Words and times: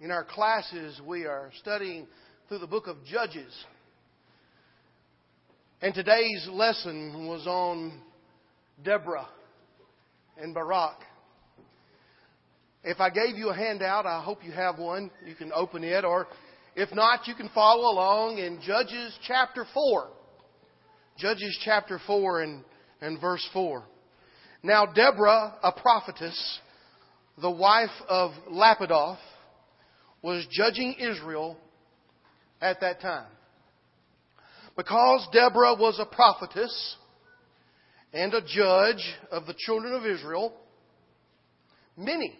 In 0.00 0.12
our 0.12 0.22
classes, 0.22 1.00
we 1.04 1.24
are 1.24 1.50
studying 1.58 2.06
through 2.46 2.58
the 2.58 2.68
book 2.68 2.86
of 2.86 3.04
Judges. 3.04 3.52
And 5.82 5.92
today's 5.92 6.48
lesson 6.52 7.26
was 7.26 7.48
on 7.48 8.00
Deborah 8.84 9.26
and 10.40 10.54
Barak. 10.54 10.98
If 12.84 13.00
I 13.00 13.10
gave 13.10 13.36
you 13.36 13.48
a 13.48 13.56
handout, 13.56 14.06
I 14.06 14.22
hope 14.22 14.44
you 14.44 14.52
have 14.52 14.78
one. 14.78 15.10
You 15.26 15.34
can 15.34 15.50
open 15.52 15.82
it, 15.82 16.04
or 16.04 16.28
if 16.76 16.94
not, 16.94 17.26
you 17.26 17.34
can 17.34 17.48
follow 17.52 17.92
along 17.92 18.38
in 18.38 18.60
Judges 18.64 19.18
chapter 19.26 19.66
4. 19.74 20.10
Judges 21.18 21.58
chapter 21.64 22.00
4 22.06 22.42
and, 22.42 22.64
and 23.00 23.20
verse 23.20 23.44
4. 23.52 23.82
Now, 24.62 24.86
Deborah, 24.86 25.56
a 25.60 25.72
prophetess, 25.72 26.60
the 27.42 27.50
wife 27.50 27.90
of 28.08 28.30
Lapidoth, 28.48 29.18
was 30.22 30.46
judging 30.50 30.94
Israel 30.98 31.56
at 32.60 32.80
that 32.80 33.00
time. 33.00 33.30
Because 34.76 35.26
Deborah 35.32 35.74
was 35.74 35.98
a 36.00 36.06
prophetess 36.06 36.96
and 38.12 38.32
a 38.32 38.40
judge 38.40 39.04
of 39.30 39.46
the 39.46 39.54
children 39.58 39.92
of 39.92 40.06
Israel, 40.06 40.54
many 41.96 42.38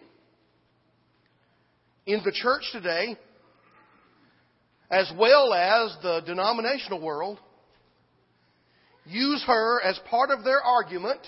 in 2.05 2.21
the 2.23 2.31
church 2.31 2.63
today, 2.71 3.17
as 4.89 5.11
well 5.17 5.53
as 5.53 5.95
the 6.01 6.21
denominational 6.25 7.01
world, 7.01 7.39
use 9.05 9.43
her 9.45 9.81
as 9.83 9.99
part 10.09 10.31
of 10.31 10.43
their 10.43 10.61
argument 10.61 11.19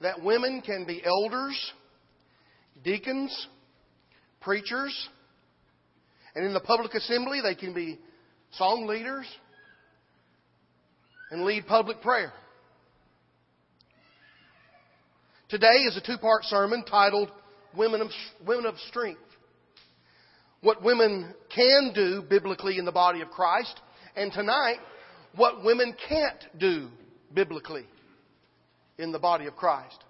that 0.00 0.22
women 0.22 0.62
can 0.62 0.84
be 0.84 1.02
elders, 1.04 1.72
deacons, 2.82 3.46
preachers, 4.40 5.08
and 6.34 6.44
in 6.44 6.54
the 6.54 6.60
public 6.60 6.94
assembly 6.94 7.40
they 7.42 7.54
can 7.54 7.74
be 7.74 7.98
song 8.52 8.86
leaders 8.86 9.26
and 11.30 11.44
lead 11.44 11.66
public 11.66 12.00
prayer. 12.00 12.32
Today 15.48 15.84
is 15.86 15.96
a 15.96 16.00
two 16.00 16.18
part 16.18 16.44
sermon 16.44 16.84
titled 16.84 17.30
Women 17.76 18.00
of, 18.00 18.08
Women 18.46 18.66
of 18.66 18.76
Strength. 18.88 19.20
What 20.60 20.82
women 20.82 21.34
can 21.54 21.92
do 21.94 22.22
biblically 22.22 22.78
in 22.78 22.84
the 22.84 22.92
body 22.92 23.20
of 23.22 23.30
Christ, 23.30 23.80
and 24.14 24.32
tonight, 24.32 24.76
what 25.34 25.64
women 25.64 25.94
can't 26.08 26.44
do 26.58 26.88
biblically 27.32 27.86
in 28.98 29.12
the 29.12 29.18
body 29.18 29.46
of 29.46 29.56
Christ. 29.56 30.04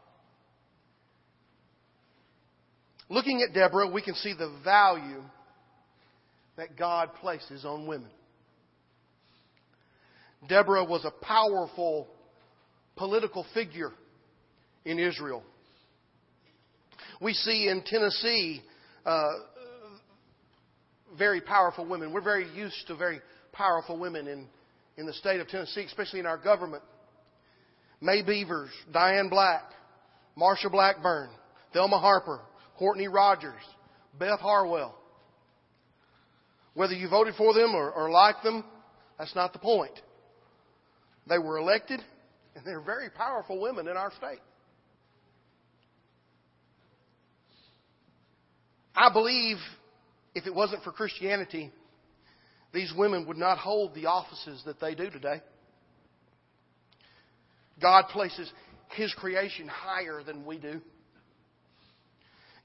Looking 3.11 3.43
at 3.43 3.53
Deborah, 3.53 3.91
we 3.91 4.03
can 4.03 4.15
see 4.15 4.33
the 4.33 4.57
value 4.63 5.21
that 6.57 6.79
God 6.79 7.13
places 7.21 7.65
on 7.65 7.89
women. 7.89 8.09
Deborah 10.49 10.85
was 10.85 11.05
a 11.05 11.11
powerful 11.11 12.07
political 12.97 13.45
figure 13.53 13.91
in 14.85 15.01
Israel. 15.01 15.43
We 17.21 17.33
see 17.35 17.69
in 17.69 17.83
Tennessee 17.85 18.63
uh, 19.05 19.29
very 21.19 21.41
powerful 21.41 21.87
women. 21.87 22.13
We're 22.13 22.23
very 22.23 22.49
used 22.55 22.87
to 22.87 22.97
very 22.97 23.21
powerful 23.53 23.99
women 23.99 24.29
in, 24.29 24.47
in 24.97 25.05
the 25.05 25.13
state 25.15 25.41
of 25.41 25.49
Tennessee, 25.49 25.83
especially 25.85 26.21
in 26.21 26.27
our 26.27 26.39
government. 26.39 26.85
Mae 28.01 28.23
Beavers, 28.23 28.71
Diane 28.93 29.29
Black, 29.29 29.65
Marsha 30.39 30.71
Blackburn, 30.71 31.31
Thelma 31.73 31.99
Harper, 31.99 32.41
Courtney 32.81 33.09
Rogers, 33.09 33.61
Beth 34.19 34.41
Harwell. 34.41 34.95
Whether 36.73 36.95
you 36.95 37.11
voted 37.11 37.35
for 37.35 37.53
them 37.53 37.75
or, 37.75 37.91
or 37.91 38.11
like 38.11 38.37
them, 38.43 38.65
that's 39.19 39.35
not 39.35 39.53
the 39.53 39.59
point. 39.59 39.93
They 41.29 41.37
were 41.37 41.59
elected, 41.59 42.01
and 42.57 42.65
they're 42.65 42.81
very 42.81 43.11
powerful 43.11 43.61
women 43.61 43.87
in 43.87 43.99
our 43.99 44.11
state. 44.13 44.41
I 48.97 49.13
believe 49.13 49.59
if 50.35 50.47
it 50.47 50.55
wasn't 50.55 50.83
for 50.83 50.91
Christianity, 50.91 51.71
these 52.73 52.95
women 52.97 53.27
would 53.27 53.37
not 53.37 53.59
hold 53.59 53.95
the 53.95 54.07
offices 54.07 54.63
that 54.65 54.81
they 54.81 54.95
do 54.95 55.11
today. 55.11 55.43
God 57.79 58.05
places 58.09 58.51
His 58.97 59.13
creation 59.13 59.69
higher 59.69 60.23
than 60.25 60.47
we 60.47 60.57
do. 60.57 60.81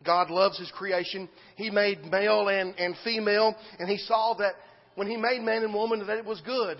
God 0.05 0.29
loves 0.29 0.57
His 0.59 0.71
creation. 0.71 1.29
He 1.55 1.69
made 1.69 2.03
male 2.05 2.47
and, 2.47 2.73
and 2.77 2.95
female, 3.03 3.55
and 3.79 3.89
He 3.89 3.97
saw 3.97 4.35
that 4.39 4.53
when 4.95 5.07
He 5.07 5.17
made 5.17 5.41
man 5.41 5.63
and 5.63 5.73
woman 5.73 6.05
that 6.05 6.17
it 6.17 6.25
was 6.25 6.41
good. 6.41 6.77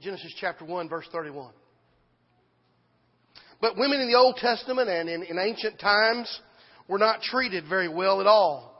Genesis 0.00 0.32
chapter 0.40 0.64
1, 0.64 0.88
verse 0.88 1.06
31. 1.12 1.52
But 3.60 3.76
women 3.76 4.00
in 4.00 4.10
the 4.10 4.18
Old 4.18 4.36
Testament 4.36 4.88
and 4.88 5.08
in, 5.08 5.22
in 5.22 5.38
ancient 5.38 5.78
times 5.78 6.40
were 6.88 6.98
not 6.98 7.20
treated 7.20 7.64
very 7.68 7.88
well 7.88 8.20
at 8.20 8.26
all. 8.26 8.70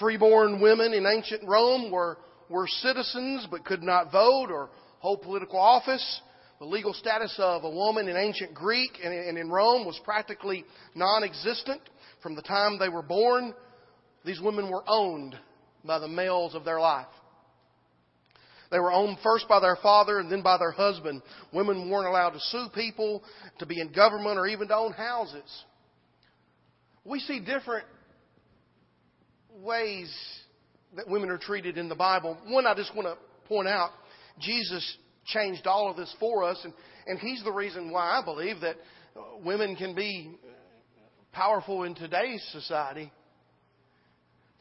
Freeborn 0.00 0.60
women 0.60 0.92
in 0.92 1.06
ancient 1.06 1.42
Rome 1.46 1.90
were, 1.90 2.18
were 2.48 2.66
citizens 2.66 3.46
but 3.50 3.64
could 3.64 3.82
not 3.82 4.10
vote 4.10 4.48
or 4.50 4.70
hold 5.00 5.22
political 5.22 5.58
office. 5.58 6.20
The 6.58 6.64
legal 6.64 6.92
status 6.92 7.34
of 7.38 7.62
a 7.64 7.70
woman 7.70 8.08
in 8.08 8.16
ancient 8.16 8.52
Greek 8.52 8.98
and 9.02 9.38
in 9.38 9.50
Rome 9.50 9.86
was 9.86 10.00
practically 10.04 10.64
non 10.94 11.22
existent. 11.22 11.80
From 12.22 12.34
the 12.34 12.42
time 12.42 12.78
they 12.78 12.88
were 12.88 13.02
born, 13.02 13.54
these 14.24 14.40
women 14.40 14.70
were 14.70 14.84
owned 14.86 15.36
by 15.84 15.98
the 15.98 16.08
males 16.08 16.54
of 16.54 16.64
their 16.64 16.80
life. 16.80 17.06
They 18.70 18.78
were 18.78 18.92
owned 18.92 19.18
first 19.22 19.48
by 19.48 19.60
their 19.60 19.76
father 19.76 20.18
and 20.18 20.30
then 20.30 20.42
by 20.42 20.58
their 20.58 20.72
husband. 20.72 21.22
Women 21.52 21.88
weren't 21.88 22.06
allowed 22.06 22.30
to 22.30 22.40
sue 22.40 22.66
people, 22.74 23.22
to 23.60 23.66
be 23.66 23.80
in 23.80 23.92
government, 23.92 24.38
or 24.38 24.46
even 24.46 24.68
to 24.68 24.76
own 24.76 24.92
houses. 24.92 25.64
We 27.04 27.20
see 27.20 27.40
different 27.40 27.86
ways 29.62 30.14
that 30.96 31.08
women 31.08 31.30
are 31.30 31.38
treated 31.38 31.78
in 31.78 31.88
the 31.88 31.94
Bible. 31.94 32.36
One 32.46 32.66
I 32.66 32.74
just 32.74 32.94
want 32.94 33.08
to 33.08 33.16
point 33.48 33.68
out 33.68 33.90
Jesus 34.40 34.96
changed 35.24 35.66
all 35.66 35.90
of 35.90 35.96
this 35.96 36.14
for 36.20 36.44
us, 36.44 36.58
and, 36.64 36.72
and 37.06 37.18
He's 37.18 37.42
the 37.44 37.52
reason 37.52 37.90
why 37.90 38.18
I 38.18 38.24
believe 38.24 38.60
that 38.60 38.76
uh, 39.16 39.38
women 39.42 39.76
can 39.76 39.94
be 39.94 40.36
powerful 41.32 41.84
in 41.84 41.94
today's 41.94 42.42
society. 42.52 43.12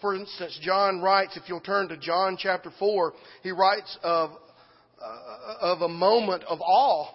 For 0.01 0.15
instance, 0.15 0.57
John 0.61 1.01
writes, 1.01 1.37
if 1.37 1.49
you'll 1.49 1.59
turn 1.59 1.89
to 1.89 1.97
John 1.97 2.37
chapter 2.39 2.71
4, 2.77 3.13
he 3.41 3.51
writes 3.51 3.97
of, 4.03 4.31
uh, 5.01 5.55
of 5.61 5.81
a 5.81 5.87
moment 5.87 6.43
of 6.43 6.61
awe 6.61 7.07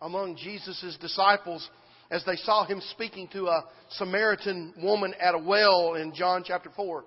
among 0.00 0.36
Jesus' 0.36 0.96
disciples 1.00 1.68
as 2.10 2.24
they 2.24 2.36
saw 2.36 2.64
him 2.64 2.80
speaking 2.90 3.26
to 3.32 3.46
a 3.46 3.64
Samaritan 3.90 4.74
woman 4.82 5.14
at 5.20 5.34
a 5.34 5.38
well 5.38 5.94
in 5.94 6.14
John 6.14 6.44
chapter 6.46 6.70
4. 6.76 7.04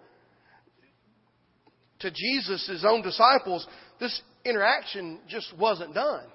To 2.00 2.12
Jesus' 2.12 2.68
his 2.68 2.84
own 2.84 3.02
disciples, 3.02 3.66
this 4.00 4.22
interaction 4.44 5.20
just 5.30 5.54
wasn't 5.58 5.94
done. 5.94 6.26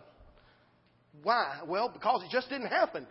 Why? 1.22 1.60
Well, 1.66 1.90
because 1.92 2.22
it 2.22 2.30
just 2.30 2.48
didn't 2.48 2.68
happen 2.68 3.06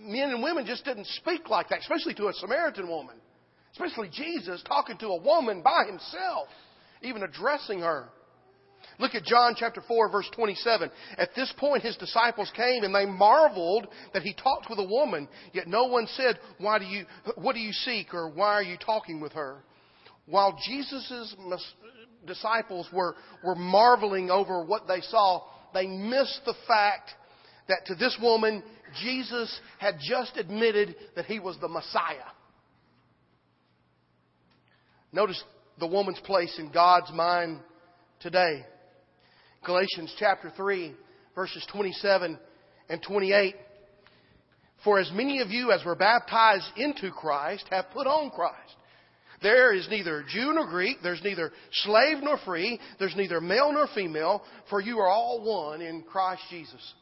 men 0.00 0.30
and 0.30 0.42
women 0.42 0.66
just 0.66 0.84
didn't 0.84 1.06
speak 1.06 1.48
like 1.48 1.68
that, 1.68 1.80
especially 1.80 2.14
to 2.14 2.28
a 2.28 2.32
Samaritan 2.34 2.88
woman. 2.88 3.16
Especially 3.72 4.08
Jesus 4.12 4.62
talking 4.66 4.96
to 4.98 5.08
a 5.08 5.20
woman 5.20 5.62
by 5.62 5.84
himself, 5.86 6.48
even 7.02 7.22
addressing 7.22 7.80
her. 7.80 8.08
Look 8.98 9.14
at 9.14 9.24
John 9.24 9.54
chapter 9.56 9.82
4 9.86 10.10
verse 10.10 10.28
27. 10.34 10.90
At 11.18 11.34
this 11.34 11.52
point 11.58 11.82
his 11.82 11.96
disciples 11.96 12.52
came 12.54 12.84
and 12.84 12.94
they 12.94 13.06
marveled 13.06 13.88
that 14.12 14.22
he 14.22 14.32
talked 14.34 14.70
with 14.70 14.78
a 14.78 14.84
woman, 14.84 15.28
yet 15.52 15.66
no 15.66 15.86
one 15.86 16.06
said, 16.14 16.38
why 16.58 16.78
do 16.78 16.84
you, 16.84 17.04
what 17.36 17.54
do 17.54 17.60
you 17.60 17.72
seek 17.72 18.14
or 18.14 18.28
why 18.28 18.52
are 18.54 18.62
you 18.62 18.76
talking 18.76 19.20
with 19.20 19.32
her? 19.32 19.64
While 20.26 20.58
Jesus' 20.64 21.34
disciples 22.26 22.88
were, 22.92 23.16
were 23.42 23.56
marveling 23.56 24.30
over 24.30 24.64
what 24.64 24.86
they 24.86 25.00
saw, 25.00 25.42
they 25.74 25.86
missed 25.86 26.40
the 26.46 26.54
fact 26.68 27.10
that 27.68 27.86
to 27.86 27.94
this 27.94 28.16
woman, 28.22 28.62
Jesus 29.02 29.60
had 29.78 29.96
just 30.00 30.36
admitted 30.36 30.96
that 31.16 31.26
he 31.26 31.40
was 31.40 31.56
the 31.60 31.68
Messiah. 31.68 32.30
Notice 35.12 35.42
the 35.78 35.86
woman's 35.86 36.20
place 36.20 36.56
in 36.58 36.72
God's 36.72 37.12
mind 37.12 37.60
today. 38.20 38.64
Galatians 39.64 40.14
chapter 40.18 40.52
3, 40.56 40.94
verses 41.34 41.66
27 41.72 42.38
and 42.88 43.02
28. 43.02 43.54
For 44.82 44.98
as 44.98 45.10
many 45.12 45.40
of 45.40 45.50
you 45.50 45.72
as 45.72 45.84
were 45.84 45.94
baptized 45.94 46.66
into 46.76 47.10
Christ 47.10 47.64
have 47.70 47.86
put 47.92 48.06
on 48.06 48.30
Christ. 48.30 48.74
There 49.42 49.74
is 49.74 49.86
neither 49.90 50.24
Jew 50.28 50.52
nor 50.54 50.66
Greek, 50.66 50.98
there's 51.02 51.22
neither 51.22 51.52
slave 51.72 52.18
nor 52.22 52.38
free, 52.44 52.80
there's 52.98 53.16
neither 53.16 53.40
male 53.40 53.72
nor 53.72 53.86
female, 53.94 54.42
for 54.70 54.80
you 54.80 54.98
are 55.00 55.08
all 55.08 55.44
one 55.44 55.82
in 55.82 56.02
Christ 56.02 56.42
Jesus. 56.50 56.94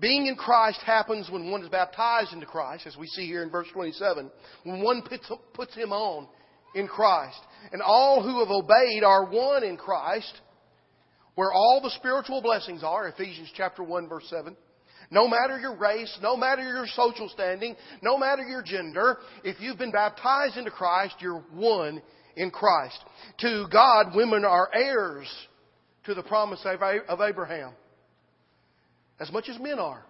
Being 0.00 0.26
in 0.26 0.36
Christ 0.36 0.80
happens 0.86 1.28
when 1.30 1.50
one 1.50 1.62
is 1.62 1.68
baptized 1.68 2.32
into 2.32 2.46
Christ, 2.46 2.86
as 2.86 2.96
we 2.96 3.06
see 3.08 3.26
here 3.26 3.42
in 3.42 3.50
verse 3.50 3.66
27. 3.72 4.30
When 4.64 4.82
one 4.82 5.02
puts, 5.02 5.30
puts 5.54 5.74
Him 5.74 5.92
on, 5.92 6.28
in 6.74 6.86
Christ. 6.86 7.40
And 7.72 7.82
all 7.82 8.22
who 8.22 8.38
have 8.40 8.50
obeyed 8.50 9.02
are 9.04 9.26
one 9.26 9.64
in 9.64 9.76
Christ, 9.76 10.40
where 11.34 11.52
all 11.52 11.80
the 11.82 11.90
spiritual 11.90 12.42
blessings 12.42 12.82
are, 12.84 13.08
Ephesians 13.08 13.50
chapter 13.54 13.82
1 13.82 14.08
verse 14.08 14.26
7. 14.28 14.56
No 15.10 15.26
matter 15.26 15.58
your 15.58 15.76
race, 15.76 16.16
no 16.22 16.36
matter 16.36 16.62
your 16.62 16.86
social 16.86 17.28
standing, 17.30 17.76
no 18.02 18.18
matter 18.18 18.42
your 18.42 18.62
gender, 18.62 19.18
if 19.42 19.56
you've 19.58 19.78
been 19.78 19.92
baptized 19.92 20.56
into 20.56 20.70
Christ, 20.70 21.14
you're 21.20 21.44
one 21.52 22.02
in 22.36 22.50
Christ. 22.50 22.98
To 23.40 23.66
God, 23.72 24.14
women 24.14 24.44
are 24.44 24.68
heirs 24.74 25.28
to 26.04 26.14
the 26.14 26.22
promise 26.22 26.60
of 26.64 27.20
Abraham, 27.20 27.72
as 29.20 29.30
much 29.32 29.48
as 29.48 29.58
men 29.58 29.78
are. 29.78 30.04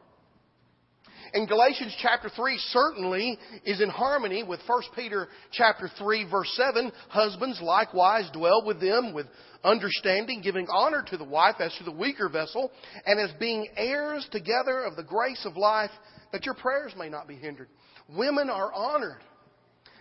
And 1.33 1.49
Galatians 1.49 1.95
chapter 2.01 2.31
3 2.35 2.59
certainly 2.71 3.39
is 3.65 3.81
in 3.81 3.91
harmony 3.91 4.43
with 4.43 4.61
1 4.67 4.83
Peter 4.97 5.29
chapter 5.53 5.91
3 5.99 6.31
verse 6.31 6.51
7. 6.57 6.91
Husbands 7.09 7.61
likewise 7.63 8.31
dwell 8.33 8.65
with 8.65 8.81
them 8.81 9.13
with 9.13 9.27
understanding, 9.63 10.41
giving 10.41 10.67
honor 10.73 11.05
to 11.09 11.17
the 11.17 11.25
wife 11.25 11.57
as 11.61 11.75
to 11.79 11.85
the 11.85 11.93
weaker 11.93 12.29
vessel, 12.29 12.71
and 13.05 13.21
as 13.21 13.31
being 13.39 13.67
heirs 13.77 14.27
together 14.31 14.85
of 14.85 14.97
the 14.97 15.03
grace 15.03 15.45
of 15.45 15.57
life, 15.57 15.91
that 16.33 16.47
your 16.47 16.55
prayers 16.55 16.95
may 16.97 17.09
not 17.09 17.29
be 17.29 17.35
hindered. 17.35 17.69
Women 18.17 18.49
are 18.49 18.73
honored. 18.73 19.21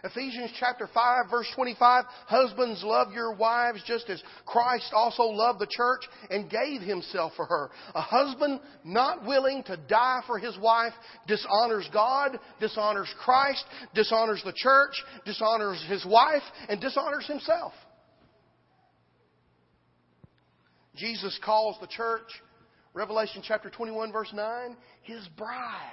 Ephesians 0.03 0.51
chapter 0.59 0.87
5 0.93 1.29
verse 1.29 1.47
25, 1.55 2.05
husbands 2.27 2.83
love 2.83 3.11
your 3.13 3.33
wives 3.33 3.81
just 3.85 4.09
as 4.09 4.21
Christ 4.45 4.91
also 4.93 5.23
loved 5.23 5.59
the 5.59 5.67
church 5.69 6.01
and 6.29 6.49
gave 6.49 6.81
himself 6.81 7.33
for 7.35 7.45
her. 7.45 7.71
A 7.95 8.01
husband 8.01 8.59
not 8.83 9.25
willing 9.25 9.63
to 9.63 9.77
die 9.89 10.21
for 10.27 10.37
his 10.37 10.57
wife 10.59 10.93
dishonors 11.27 11.89
God, 11.91 12.39
dishonors 12.59 13.13
Christ, 13.19 13.63
dishonors 13.95 14.41
the 14.45 14.53
church, 14.55 14.93
dishonors 15.25 15.83
his 15.89 16.05
wife, 16.05 16.43
and 16.69 16.79
dishonors 16.79 17.27
himself. 17.27 17.73
Jesus 20.95 21.39
calls 21.43 21.77
the 21.79 21.87
church, 21.87 22.27
Revelation 22.93 23.43
chapter 23.47 23.69
21 23.69 24.11
verse 24.11 24.31
9, 24.33 24.77
his 25.03 25.27
bride. 25.37 25.91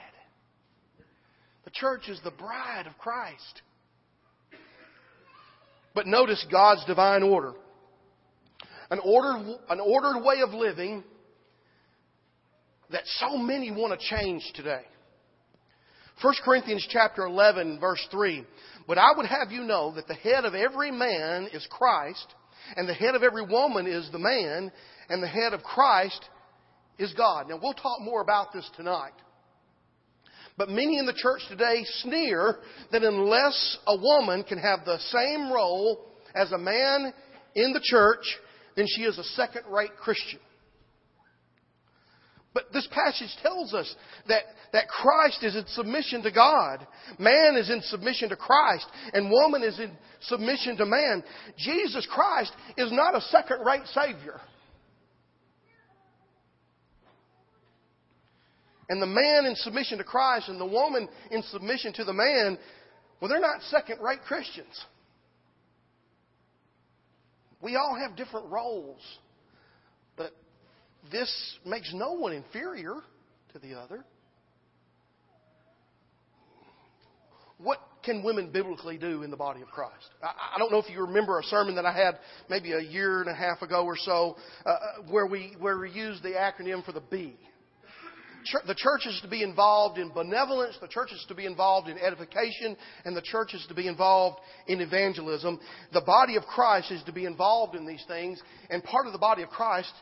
The 1.64 1.70
church 1.70 2.08
is 2.08 2.20
the 2.24 2.30
bride 2.30 2.86
of 2.86 2.96
Christ. 2.98 3.62
But 5.94 6.06
notice 6.06 6.44
God's 6.50 6.84
divine 6.86 7.22
order. 7.22 7.52
An 8.90 9.00
ordered, 9.02 9.58
an 9.70 9.80
ordered 9.80 10.20
way 10.22 10.40
of 10.40 10.52
living 10.52 11.04
that 12.90 13.04
so 13.06 13.36
many 13.36 13.70
want 13.70 13.98
to 13.98 14.16
change 14.16 14.42
today. 14.54 14.82
1 16.22 16.34
Corinthians 16.44 16.86
chapter 16.90 17.24
11 17.24 17.80
verse 17.80 18.04
3. 18.10 18.44
But 18.86 18.98
I 18.98 19.12
would 19.16 19.26
have 19.26 19.50
you 19.50 19.62
know 19.62 19.94
that 19.94 20.06
the 20.06 20.14
head 20.14 20.44
of 20.44 20.54
every 20.54 20.90
man 20.90 21.48
is 21.52 21.66
Christ, 21.70 22.26
and 22.76 22.88
the 22.88 22.94
head 22.94 23.14
of 23.14 23.22
every 23.22 23.44
woman 23.44 23.86
is 23.86 24.08
the 24.12 24.18
man, 24.18 24.70
and 25.08 25.22
the 25.22 25.28
head 25.28 25.54
of 25.54 25.62
Christ 25.62 26.22
is 26.98 27.12
God. 27.14 27.48
Now 27.48 27.58
we'll 27.60 27.72
talk 27.72 28.00
more 28.00 28.20
about 28.20 28.52
this 28.52 28.68
tonight. 28.76 29.12
But 30.56 30.68
many 30.68 30.98
in 30.98 31.06
the 31.06 31.12
church 31.12 31.42
today 31.48 31.84
sneer 32.02 32.58
that 32.92 33.02
unless 33.02 33.78
a 33.86 33.96
woman 33.96 34.44
can 34.44 34.58
have 34.58 34.84
the 34.84 34.98
same 34.98 35.52
role 35.52 36.06
as 36.34 36.52
a 36.52 36.58
man 36.58 37.12
in 37.54 37.72
the 37.72 37.80
church, 37.82 38.24
then 38.76 38.86
she 38.88 39.02
is 39.02 39.18
a 39.18 39.24
second 39.24 39.62
rate 39.68 39.96
Christian. 39.96 40.38
But 42.52 42.72
this 42.72 42.86
passage 42.92 43.36
tells 43.42 43.74
us 43.74 43.92
that, 44.28 44.44
that 44.72 44.86
Christ 44.88 45.42
is 45.42 45.56
in 45.56 45.66
submission 45.66 46.22
to 46.22 46.30
God. 46.30 46.86
Man 47.18 47.56
is 47.56 47.68
in 47.68 47.82
submission 47.82 48.28
to 48.28 48.36
Christ. 48.36 48.86
And 49.12 49.28
woman 49.28 49.64
is 49.64 49.80
in 49.80 49.90
submission 50.20 50.76
to 50.76 50.86
man. 50.86 51.24
Jesus 51.58 52.06
Christ 52.08 52.52
is 52.76 52.92
not 52.92 53.16
a 53.16 53.20
second 53.22 53.58
rate 53.66 53.86
Savior. 53.86 54.40
And 58.88 59.00
the 59.00 59.06
man 59.06 59.46
in 59.46 59.54
submission 59.56 59.98
to 59.98 60.04
Christ 60.04 60.48
and 60.48 60.60
the 60.60 60.66
woman 60.66 61.08
in 61.30 61.42
submission 61.44 61.92
to 61.94 62.04
the 62.04 62.12
man, 62.12 62.58
well, 63.20 63.30
they're 63.30 63.40
not 63.40 63.62
second 63.70 64.00
rate 64.00 64.20
Christians. 64.26 64.84
We 67.62 67.76
all 67.76 67.96
have 67.98 68.14
different 68.14 68.50
roles, 68.50 69.00
but 70.16 70.32
this 71.10 71.32
makes 71.64 71.92
no 71.94 72.12
one 72.12 72.34
inferior 72.34 72.96
to 73.54 73.58
the 73.58 73.74
other. 73.74 74.04
What 77.56 77.78
can 78.04 78.22
women 78.22 78.50
biblically 78.50 78.98
do 78.98 79.22
in 79.22 79.30
the 79.30 79.36
body 79.36 79.62
of 79.62 79.68
Christ? 79.68 80.10
I, 80.22 80.58
don't 80.58 80.70
know 80.70 80.78
if 80.78 80.90
you 80.90 81.00
remember 81.00 81.38
a 81.38 81.42
sermon 81.44 81.76
that 81.76 81.86
I 81.86 81.92
had 81.92 82.18
maybe 82.50 82.72
a 82.72 82.80
year 82.80 83.22
and 83.22 83.30
a 83.30 83.34
half 83.34 83.62
ago 83.62 83.86
or 83.86 83.96
so, 83.96 84.36
uh, 84.66 84.68
uh 84.68 84.78
where 85.08 85.26
we 85.26 85.54
where 85.58 85.78
we 85.78 85.90
used 85.90 86.22
the 86.22 86.32
acronym 86.32 86.84
for 86.84 86.92
the 86.92 87.00
B 87.00 87.38
the 88.66 88.74
church 88.74 89.06
is 89.06 89.20
to 89.22 89.28
be 89.28 89.42
involved 89.42 89.98
in 89.98 90.10
benevolence, 90.10 90.76
the 90.80 90.88
church 90.88 91.12
is 91.12 91.24
to 91.28 91.34
be 91.34 91.46
involved 91.46 91.88
in 91.88 91.98
edification, 91.98 92.76
and 93.04 93.16
the 93.16 93.22
church 93.22 93.54
is 93.54 93.64
to 93.68 93.74
be 93.74 93.88
involved 93.88 94.40
in 94.66 94.80
evangelism. 94.80 95.60
The 95.92 96.00
body 96.00 96.36
of 96.36 96.44
Christ 96.44 96.90
is 96.90 97.02
to 97.04 97.12
be 97.12 97.24
involved 97.24 97.74
in 97.74 97.86
these 97.86 98.04
things, 98.06 98.42
and 98.70 98.82
part 98.82 99.06
of 99.06 99.12
the 99.12 99.18
body 99.18 99.42
of 99.42 99.48
Christ, 99.48 99.92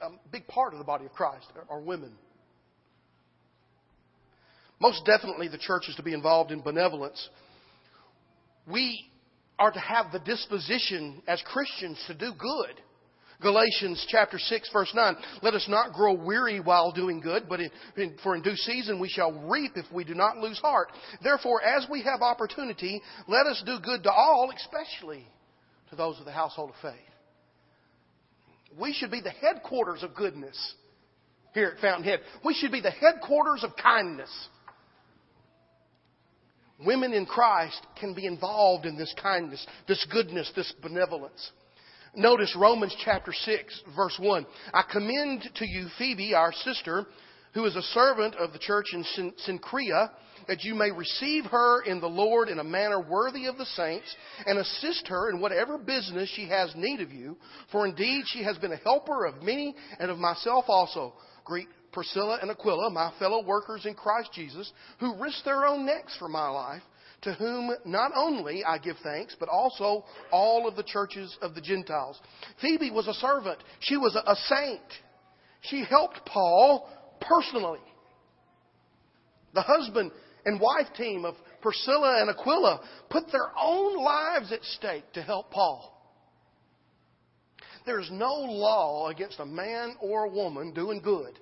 a 0.00 0.08
big 0.30 0.46
part 0.46 0.72
of 0.72 0.78
the 0.78 0.84
body 0.84 1.06
of 1.06 1.12
Christ, 1.12 1.46
are 1.68 1.80
women. 1.80 2.12
Most 4.80 5.04
definitely, 5.04 5.48
the 5.48 5.58
church 5.58 5.88
is 5.88 5.96
to 5.96 6.02
be 6.02 6.14
involved 6.14 6.52
in 6.52 6.60
benevolence. 6.60 7.28
We 8.70 9.10
are 9.58 9.72
to 9.72 9.80
have 9.80 10.12
the 10.12 10.20
disposition 10.20 11.22
as 11.26 11.42
Christians 11.42 12.02
to 12.06 12.14
do 12.14 12.32
good. 12.38 12.80
Galatians 13.40 14.04
chapter 14.08 14.38
6 14.38 14.70
verse 14.72 14.92
9. 14.94 15.16
Let 15.42 15.54
us 15.54 15.66
not 15.68 15.92
grow 15.92 16.14
weary 16.14 16.58
while 16.58 16.90
doing 16.90 17.20
good, 17.20 17.44
but 17.48 17.60
in, 17.60 17.70
in, 17.96 18.16
for 18.22 18.34
in 18.34 18.42
due 18.42 18.56
season 18.56 18.98
we 18.98 19.08
shall 19.08 19.32
reap 19.48 19.72
if 19.76 19.86
we 19.92 20.04
do 20.04 20.14
not 20.14 20.38
lose 20.38 20.58
heart. 20.58 20.88
Therefore, 21.22 21.62
as 21.62 21.86
we 21.88 22.02
have 22.02 22.20
opportunity, 22.20 23.00
let 23.28 23.46
us 23.46 23.62
do 23.64 23.78
good 23.80 24.02
to 24.02 24.10
all, 24.10 24.52
especially 24.56 25.24
to 25.90 25.96
those 25.96 26.18
of 26.18 26.24
the 26.24 26.32
household 26.32 26.70
of 26.70 26.76
faith. 26.82 26.98
We 28.78 28.92
should 28.92 29.10
be 29.10 29.20
the 29.20 29.30
headquarters 29.30 30.02
of 30.02 30.14
goodness 30.14 30.74
here 31.54 31.72
at 31.74 31.80
Fountainhead. 31.80 32.20
We 32.44 32.54
should 32.54 32.72
be 32.72 32.80
the 32.80 32.90
headquarters 32.90 33.62
of 33.62 33.70
kindness. 33.80 34.30
Women 36.84 37.12
in 37.12 37.26
Christ 37.26 37.80
can 37.98 38.14
be 38.14 38.26
involved 38.26 38.84
in 38.84 38.96
this 38.96 39.12
kindness, 39.20 39.64
this 39.86 40.06
goodness, 40.10 40.50
this 40.54 40.72
benevolence. 40.82 41.50
Notice 42.16 42.56
Romans 42.58 42.94
chapter 43.04 43.32
6, 43.32 43.82
verse 43.94 44.16
1. 44.18 44.46
I 44.72 44.82
commend 44.90 45.48
to 45.56 45.66
you 45.66 45.88
Phoebe, 45.98 46.34
our 46.34 46.52
sister, 46.52 47.06
who 47.54 47.64
is 47.64 47.76
a 47.76 47.82
servant 47.82 48.34
of 48.36 48.52
the 48.52 48.58
church 48.58 48.86
in 48.92 49.04
Cenchrea, 49.46 50.10
that 50.46 50.62
you 50.62 50.74
may 50.74 50.90
receive 50.90 51.44
her 51.46 51.82
in 51.82 52.00
the 52.00 52.08
Lord 52.08 52.48
in 52.48 52.58
a 52.58 52.64
manner 52.64 53.00
worthy 53.00 53.46
of 53.46 53.58
the 53.58 53.66
saints, 53.66 54.14
and 54.46 54.58
assist 54.58 55.06
her 55.08 55.30
in 55.30 55.40
whatever 55.40 55.76
business 55.76 56.30
she 56.34 56.48
has 56.48 56.72
need 56.74 57.00
of 57.00 57.12
you. 57.12 57.36
For 57.70 57.86
indeed 57.86 58.24
she 58.26 58.42
has 58.42 58.56
been 58.58 58.72
a 58.72 58.76
helper 58.76 59.26
of 59.26 59.42
many 59.42 59.74
and 59.98 60.10
of 60.10 60.18
myself 60.18 60.64
also. 60.68 61.14
Greet 61.44 61.68
Priscilla 61.92 62.38
and 62.40 62.50
Aquila, 62.50 62.90
my 62.90 63.12
fellow 63.18 63.44
workers 63.44 63.86
in 63.86 63.94
Christ 63.94 64.30
Jesus, 64.34 64.70
who 65.00 65.20
risked 65.20 65.44
their 65.44 65.66
own 65.66 65.84
necks 65.84 66.16
for 66.18 66.28
my 66.28 66.48
life 66.48 66.82
to 67.22 67.32
whom 67.34 67.70
not 67.84 68.12
only 68.14 68.64
I 68.64 68.78
give 68.78 68.96
thanks, 69.02 69.36
but 69.38 69.48
also 69.48 70.04
all 70.30 70.68
of 70.68 70.76
the 70.76 70.84
churches 70.84 71.36
of 71.42 71.54
the 71.54 71.60
Gentiles. 71.60 72.20
Phoebe 72.60 72.90
was 72.90 73.08
a 73.08 73.14
servant. 73.14 73.58
She 73.80 73.96
was 73.96 74.14
a 74.14 74.36
saint. 74.46 74.80
She 75.62 75.84
helped 75.84 76.20
Paul 76.26 76.88
personally. 77.20 77.80
The 79.54 79.62
husband 79.62 80.12
and 80.44 80.60
wife 80.60 80.86
team 80.96 81.24
of 81.24 81.34
Priscilla 81.60 82.20
and 82.20 82.30
Aquila 82.30 82.80
put 83.10 83.30
their 83.32 83.50
own 83.60 84.02
lives 84.02 84.52
at 84.52 84.62
stake 84.62 85.12
to 85.14 85.22
help 85.22 85.50
Paul. 85.50 85.94
There's 87.84 88.10
no 88.12 88.34
law 88.34 89.08
against 89.08 89.40
a 89.40 89.46
man 89.46 89.96
or 90.00 90.24
a 90.24 90.30
woman 90.30 90.72
doing 90.72 91.00
good. 91.00 91.38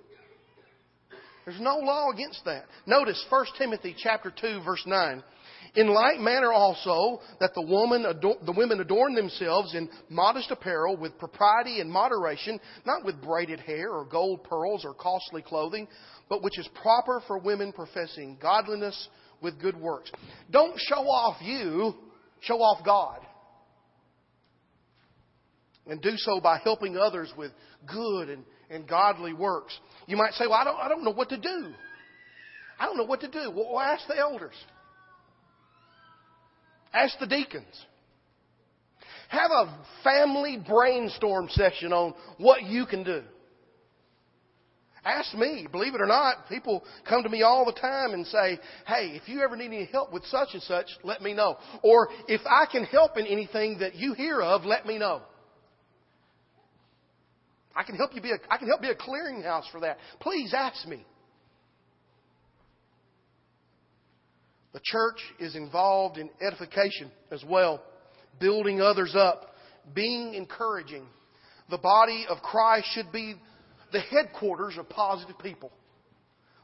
There's 1.45 1.61
no 1.61 1.79
law 1.79 2.11
against 2.11 2.45
that. 2.45 2.65
Notice 2.87 3.25
1 3.29 3.47
Timothy 3.59 3.95
chapter 3.97 4.33
2 4.41 4.63
verse 4.65 4.83
9. 4.87 5.23
In 5.77 5.89
like 5.89 6.19
manner 6.19 6.53
also 6.53 7.21
that 7.39 7.53
the 7.55 7.61
woman 7.61 8.03
the 8.03 8.55
women 8.57 8.81
adorn 8.81 9.15
themselves 9.15 9.75
in 9.75 9.91
modest 10.09 10.51
apparel 10.51 10.97
with 10.97 11.19
propriety 11.19 11.81
and 11.81 11.91
moderation, 11.91 12.59
not 12.87 13.05
with 13.05 13.21
braided 13.23 13.61
hair 13.61 13.91
or 13.91 14.07
gold 14.07 14.43
pearls 14.45 14.87
or 14.87 14.95
costly 14.95 15.43
clothing, 15.43 15.87
but 16.31 16.43
which 16.43 16.59
is 16.59 16.67
proper 16.81 17.23
for 17.27 17.39
women 17.39 17.73
professing 17.73 18.39
godliness 18.41 19.09
with 19.43 19.61
good 19.61 19.79
works. 19.79 20.11
Don't 20.51 20.79
show 20.79 21.03
off 21.03 21.37
you, 21.43 21.95
show 22.41 22.57
off 22.63 22.85
God. 22.85 23.21
And 25.87 26.01
do 26.01 26.17
so 26.17 26.41
by 26.41 26.59
helping 26.65 26.97
others 26.97 27.33
with 27.37 27.53
good 27.87 28.31
and, 28.31 28.45
and 28.71 28.89
godly 28.89 29.35
works. 29.35 29.79
You 30.07 30.17
might 30.17 30.33
say, 30.33 30.47
well, 30.47 30.55
I 30.55 30.65
don't, 30.65 30.81
I 30.81 30.89
don't 30.89 31.05
know 31.05 31.13
what 31.13 31.29
to 31.29 31.37
do. 31.37 31.73
I 32.81 32.87
don't 32.87 32.97
know 32.97 33.05
what 33.05 33.21
to 33.21 33.29
do. 33.29 33.53
Well, 33.55 33.79
ask 33.79 34.07
the 34.09 34.17
elders. 34.17 34.55
Ask 36.97 37.19
the 37.19 37.27
deacons. 37.27 37.85
Have 39.29 39.51
a 39.51 39.87
family 40.03 40.59
brainstorm 40.67 41.49
session 41.51 41.93
on 41.93 42.15
what 42.39 42.63
you 42.63 42.87
can 42.87 43.05
do. 43.05 43.23
Ask 45.05 45.35
me. 45.35 45.67
Believe 45.71 45.95
it 45.95 46.01
or 46.01 46.07
not, 46.07 46.49
people 46.49 46.83
come 47.07 47.23
to 47.23 47.29
me 47.29 47.43
all 47.43 47.67
the 47.67 47.79
time 47.79 48.13
and 48.13 48.27
say, 48.27 48.59
hey, 48.87 49.21
if 49.23 49.29
you 49.29 49.43
ever 49.43 49.57
need 49.57 49.67
any 49.67 49.85
help 49.93 50.13
with 50.13 50.25
such 50.27 50.49
and 50.55 50.63
such, 50.63 50.87
let 51.05 51.21
me 51.21 51.35
know. 51.35 51.59
Or 51.83 52.09
if 52.29 52.41
I 52.47 52.65
can 52.71 52.85
help 52.85 53.19
in 53.19 53.27
anything 53.27 53.81
that 53.81 53.95
you 53.95 54.15
hear 54.15 54.41
of, 54.41 54.65
let 54.65 54.87
me 54.87 54.99
know. 54.99 55.21
I 57.75 57.83
can 57.83 57.97
help 57.97 58.15
you 58.15 58.23
be 58.23 58.31
a, 58.31 58.39
I 58.51 58.57
can 58.57 58.69
help 58.69 58.81
be 58.81 58.89
a 58.89 58.95
clearinghouse 58.95 59.71
for 59.71 59.81
that. 59.81 59.99
Please 60.21 60.55
ask 60.57 60.89
me. 60.89 61.05
The 64.77 64.83
church 64.85 65.23
is 65.39 65.57
involved 65.57 66.19
in 66.19 66.29
edification 66.47 67.11
as 67.31 67.43
well, 67.49 67.83
building 68.39 68.83
others 68.83 69.15
up, 69.17 69.55
being 69.95 70.35
encouraging. 70.35 71.07
The 71.71 71.79
body 71.79 72.27
of 72.29 72.43
Christ 72.43 72.87
should 72.93 73.11
be 73.11 73.37
the 73.91 74.01
headquarters 74.01 74.77
of 74.77 74.87
positive 74.91 75.39
people. 75.39 75.73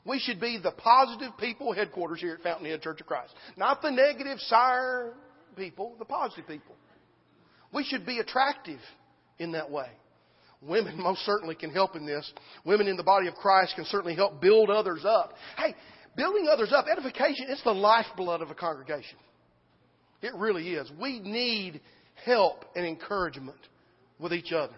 We 0.05 0.19
should 0.19 0.43
be 0.43 0.59
the 0.63 0.73
positive 0.73 1.39
people 1.39 1.73
headquarters 1.73 2.21
here 2.21 2.35
at 2.35 2.43
Fountainhead 2.43 2.83
Church 2.83 3.01
of 3.01 3.07
Christ. 3.07 3.33
Not 3.57 3.81
the 3.81 3.91
negative, 3.91 4.39
sire 4.41 5.15
people, 5.57 5.95
the 5.99 6.05
positive 6.05 6.47
people. 6.47 6.75
We 7.73 7.83
should 7.83 8.05
be 8.05 8.19
attractive 8.19 8.81
in 9.39 9.53
that 9.53 9.71
way. 9.71 9.89
Women 10.61 10.99
most 11.03 11.21
certainly 11.21 11.55
can 11.55 11.71
help 11.71 11.97
in 11.97 12.05
this. 12.05 12.31
Women 12.67 12.89
in 12.89 12.99
the 12.99 13.05
body 13.05 13.27
of 13.27 13.37
Christ 13.37 13.75
can 13.75 13.87
certainly 13.87 14.15
help 14.15 14.43
build 14.43 14.69
others 14.69 15.07
up. 15.07 15.33
Hey, 15.57 15.75
building 16.17 16.49
others 16.51 16.73
up, 16.73 16.87
edification, 16.91 17.47
it's 17.49 17.63
the 17.63 17.73
lifeblood 17.73 18.43
of 18.43 18.51
a 18.51 18.55
congregation. 18.55 19.19
It 20.21 20.35
really 20.35 20.71
is. 20.71 20.91
We 21.01 21.19
need 21.21 21.81
help 22.25 22.65
and 22.77 22.87
encouragement 22.87 23.59
with 24.19 24.33
each 24.33 24.53
other. 24.53 24.75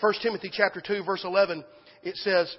1 0.00 0.14
Timothy 0.22 0.50
chapter 0.52 0.82
2 0.84 1.04
verse 1.04 1.22
11, 1.24 1.64
it 2.02 2.16
says, 2.16 2.54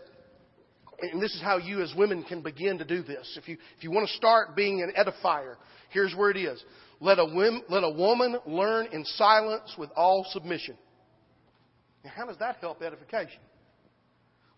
and 1.02 1.22
this 1.22 1.34
is 1.34 1.42
how 1.42 1.58
you 1.58 1.82
as 1.82 1.94
women 1.98 2.24
can 2.24 2.42
begin 2.42 2.78
to 2.78 2.86
do 2.86 3.04
this. 3.04 3.38
If 3.42 3.50
you, 3.50 3.58
if 3.78 3.84
you 3.84 3.92
want 3.92 4.08
to 4.08 4.14
start 4.14 4.56
being 4.56 4.82
an 4.82 4.94
edifier, 4.98 5.56
here's 5.90 6.16
where 6.16 6.30
it 6.30 6.38
is. 6.38 6.64
Let 7.00 7.20
a, 7.20 7.24
let 7.68 7.84
a 7.84 7.90
woman 7.90 8.38
learn 8.46 8.88
in 8.94 9.04
silence 9.04 9.76
with 9.78 9.90
all 9.96 10.26
submission. 10.32 10.78
Now, 12.06 12.12
how 12.16 12.26
does 12.26 12.38
that 12.38 12.58
help 12.62 12.82
edification? 12.82 13.40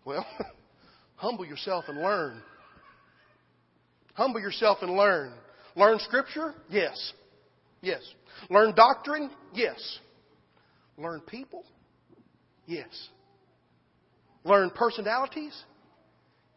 Well, 0.04 0.24
humble 1.16 1.44
yourself 1.44 1.84
and 1.88 1.98
learn. 1.98 2.42
Humble 4.14 4.40
yourself 4.40 4.78
and 4.82 4.92
learn. 4.92 5.32
Learn 5.74 5.98
scripture? 5.98 6.54
Yes. 6.70 7.12
Yes. 7.82 8.00
Learn 8.48 8.74
doctrine? 8.74 9.30
Yes. 9.52 9.98
Learn 10.96 11.20
people? 11.20 11.64
Yes. 12.66 13.08
Learn 14.44 14.70
personalities? 14.70 15.54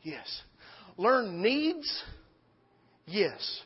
Yes. 0.04 0.42
Learn 0.98 1.42
needs? 1.42 2.04
Yes. 3.06 3.62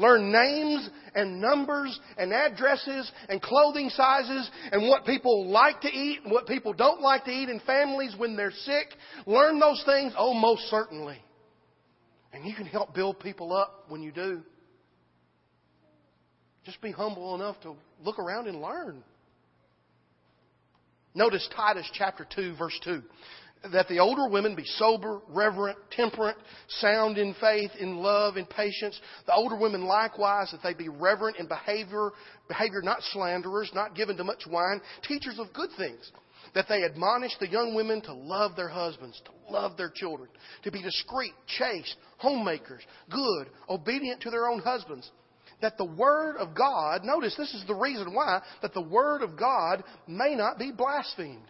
Learn 0.00 0.32
names 0.32 0.88
and 1.14 1.42
numbers 1.42 2.00
and 2.16 2.32
addresses 2.32 3.12
and 3.28 3.42
clothing 3.42 3.90
sizes 3.90 4.50
and 4.72 4.88
what 4.88 5.04
people 5.04 5.50
like 5.50 5.82
to 5.82 5.88
eat 5.88 6.20
and 6.24 6.32
what 6.32 6.46
people 6.46 6.72
don't 6.72 7.02
like 7.02 7.26
to 7.26 7.30
eat 7.30 7.50
in 7.50 7.60
families 7.66 8.14
when 8.16 8.34
they're 8.34 8.50
sick. 8.50 8.86
Learn 9.26 9.60
those 9.60 9.82
things? 9.84 10.14
Oh, 10.16 10.32
most 10.32 10.62
certainly. 10.70 11.22
And 12.32 12.46
you 12.46 12.54
can 12.54 12.64
help 12.64 12.94
build 12.94 13.20
people 13.20 13.52
up 13.52 13.84
when 13.88 14.02
you 14.02 14.10
do. 14.10 14.40
Just 16.64 16.80
be 16.80 16.92
humble 16.92 17.34
enough 17.34 17.60
to 17.60 17.76
look 18.02 18.18
around 18.18 18.48
and 18.48 18.62
learn. 18.62 19.04
Notice 21.14 21.46
Titus 21.54 21.90
chapter 21.92 22.26
2 22.34 22.56
verse 22.56 22.78
2. 22.84 23.02
That 23.72 23.88
the 23.88 23.98
older 23.98 24.26
women 24.26 24.54
be 24.54 24.64
sober, 24.64 25.20
reverent, 25.28 25.78
temperate, 25.90 26.36
sound 26.68 27.18
in 27.18 27.34
faith, 27.40 27.70
in 27.78 27.98
love, 27.98 28.38
in 28.38 28.46
patience. 28.46 28.98
The 29.26 29.34
older 29.34 29.56
women 29.56 29.84
likewise, 29.84 30.50
that 30.52 30.62
they 30.62 30.72
be 30.72 30.88
reverent 30.88 31.36
in 31.36 31.46
behavior, 31.46 32.10
behavior 32.48 32.80
not 32.82 33.02
slanderers, 33.12 33.70
not 33.74 33.94
given 33.94 34.16
to 34.16 34.24
much 34.24 34.44
wine, 34.48 34.80
teachers 35.06 35.38
of 35.38 35.52
good 35.52 35.68
things. 35.76 36.10
That 36.54 36.66
they 36.68 36.84
admonish 36.84 37.32
the 37.38 37.50
young 37.50 37.74
women 37.74 38.00
to 38.02 38.14
love 38.14 38.56
their 38.56 38.68
husbands, 38.68 39.20
to 39.26 39.52
love 39.52 39.76
their 39.76 39.90
children, 39.94 40.30
to 40.64 40.70
be 40.70 40.82
discreet, 40.82 41.34
chaste, 41.58 41.96
homemakers, 42.16 42.82
good, 43.10 43.48
obedient 43.68 44.22
to 44.22 44.30
their 44.30 44.48
own 44.48 44.60
husbands 44.60 45.10
that 45.60 45.76
the 45.76 45.84
Word 45.84 46.36
of 46.36 46.54
God, 46.54 47.04
notice 47.04 47.34
this 47.36 47.52
is 47.54 47.64
the 47.66 47.74
reason 47.74 48.14
why, 48.14 48.40
that 48.62 48.74
the 48.74 48.80
Word 48.80 49.22
of 49.22 49.36
God 49.38 49.84
may 50.06 50.34
not 50.34 50.58
be 50.58 50.72
blasphemed. 50.72 51.44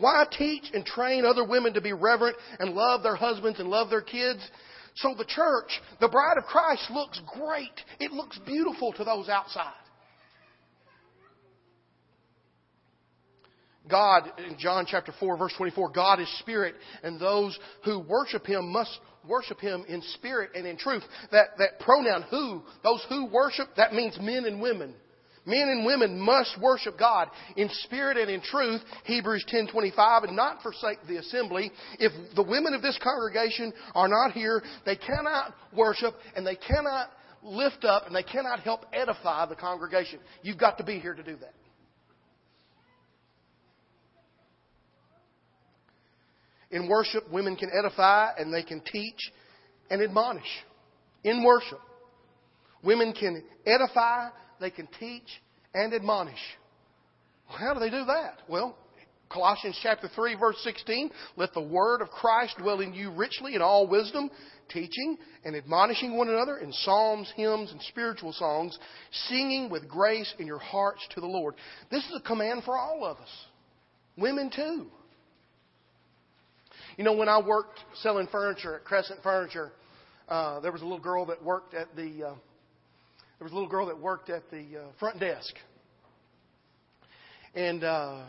Why 0.00 0.24
teach 0.36 0.64
and 0.72 0.84
train 0.84 1.24
other 1.24 1.44
women 1.44 1.74
to 1.74 1.80
be 1.80 1.92
reverent 1.92 2.36
and 2.58 2.74
love 2.74 3.02
their 3.02 3.16
husbands 3.16 3.60
and 3.60 3.68
love 3.68 3.90
their 3.90 4.00
kids? 4.00 4.40
So 4.96 5.14
the 5.16 5.24
church, 5.24 5.70
the 6.00 6.08
bride 6.08 6.36
of 6.36 6.44
Christ, 6.44 6.90
looks 6.90 7.20
great. 7.38 7.68
It 8.00 8.12
looks 8.12 8.38
beautiful 8.44 8.92
to 8.94 9.04
those 9.04 9.28
outside. 9.28 9.72
God, 13.88 14.30
in 14.38 14.56
John 14.58 14.86
chapter 14.88 15.12
4, 15.18 15.36
verse 15.36 15.52
24, 15.56 15.90
God 15.90 16.20
is 16.20 16.38
spirit, 16.38 16.74
and 17.02 17.20
those 17.20 17.58
who 17.84 18.00
worship 18.00 18.46
Him 18.46 18.72
must 18.72 18.98
worship 19.28 19.60
Him 19.60 19.84
in 19.88 20.00
spirit 20.14 20.50
and 20.54 20.66
in 20.66 20.76
truth. 20.76 21.02
That, 21.32 21.48
that 21.58 21.80
pronoun 21.80 22.24
who, 22.30 22.62
those 22.82 23.04
who 23.08 23.26
worship, 23.26 23.68
that 23.76 23.92
means 23.92 24.16
men 24.20 24.44
and 24.44 24.60
women. 24.60 24.94
Men 25.46 25.68
and 25.68 25.86
women 25.86 26.20
must 26.20 26.60
worship 26.60 26.98
God 26.98 27.28
in 27.56 27.68
spirit 27.84 28.16
and 28.18 28.30
in 28.30 28.42
truth, 28.42 28.82
Hebrews 29.04 29.44
10:25, 29.48 30.24
and 30.24 30.36
not 30.36 30.62
forsake 30.62 30.98
the 31.06 31.16
assembly. 31.16 31.72
If 31.98 32.34
the 32.34 32.42
women 32.42 32.74
of 32.74 32.82
this 32.82 32.98
congregation 33.02 33.72
are 33.94 34.08
not 34.08 34.32
here, 34.32 34.62
they 34.84 34.96
cannot 34.96 35.54
worship 35.74 36.14
and 36.36 36.46
they 36.46 36.56
cannot 36.56 37.10
lift 37.42 37.84
up 37.84 38.06
and 38.06 38.14
they 38.14 38.22
cannot 38.22 38.60
help 38.60 38.84
edify 38.92 39.46
the 39.46 39.56
congregation. 39.56 40.20
You've 40.42 40.58
got 40.58 40.78
to 40.78 40.84
be 40.84 40.98
here 40.98 41.14
to 41.14 41.22
do 41.22 41.36
that. 41.36 41.54
In 46.70 46.88
worship, 46.88 47.28
women 47.32 47.56
can 47.56 47.70
edify 47.76 48.30
and 48.38 48.52
they 48.54 48.62
can 48.62 48.80
teach 48.80 49.32
and 49.90 50.02
admonish. 50.02 50.64
In 51.24 51.42
worship, 51.42 51.80
women 52.82 53.12
can 53.12 53.42
edify, 53.66 54.28
they 54.60 54.70
can 54.70 54.88
teach 54.98 55.28
and 55.74 55.94
admonish. 55.94 56.40
How 57.46 57.74
do 57.74 57.80
they 57.80 57.90
do 57.90 58.04
that? 58.04 58.38
Well, 58.48 58.76
Colossians 59.30 59.78
chapter 59.82 60.08
3 60.08 60.36
verse 60.36 60.56
16, 60.62 61.10
let 61.36 61.54
the 61.54 61.62
word 61.62 62.02
of 62.02 62.10
Christ 62.10 62.56
dwell 62.58 62.80
in 62.80 62.92
you 62.92 63.12
richly 63.12 63.54
in 63.54 63.62
all 63.62 63.86
wisdom, 63.86 64.30
teaching 64.68 65.16
and 65.44 65.54
admonishing 65.54 66.16
one 66.16 66.28
another 66.28 66.58
in 66.58 66.72
psalms, 66.72 67.32
hymns, 67.36 67.70
and 67.70 67.80
spiritual 67.82 68.32
songs, 68.32 68.76
singing 69.28 69.70
with 69.70 69.88
grace 69.88 70.32
in 70.38 70.46
your 70.46 70.58
hearts 70.58 71.06
to 71.14 71.20
the 71.20 71.26
Lord. 71.26 71.54
This 71.90 72.04
is 72.04 72.16
a 72.16 72.26
command 72.26 72.62
for 72.64 72.76
all 72.76 73.04
of 73.04 73.18
us. 73.18 73.28
Women 74.16 74.50
too. 74.54 74.86
You 76.96 77.04
know, 77.04 77.14
when 77.14 77.28
I 77.28 77.40
worked 77.40 77.78
selling 78.02 78.26
furniture 78.30 78.76
at 78.76 78.84
Crescent 78.84 79.22
Furniture, 79.22 79.70
uh, 80.28 80.60
there 80.60 80.72
was 80.72 80.82
a 80.82 80.84
little 80.84 81.00
girl 81.00 81.24
that 81.26 81.42
worked 81.42 81.72
at 81.72 81.94
the 81.94 82.24
uh, 82.24 82.34
there 83.40 83.46
was 83.46 83.52
a 83.52 83.54
little 83.54 83.70
girl 83.70 83.86
that 83.86 83.98
worked 83.98 84.28
at 84.28 84.42
the 84.50 84.58
uh, 84.76 84.82
front 84.98 85.18
desk, 85.18 85.54
and 87.54 87.82
uh, 87.82 88.24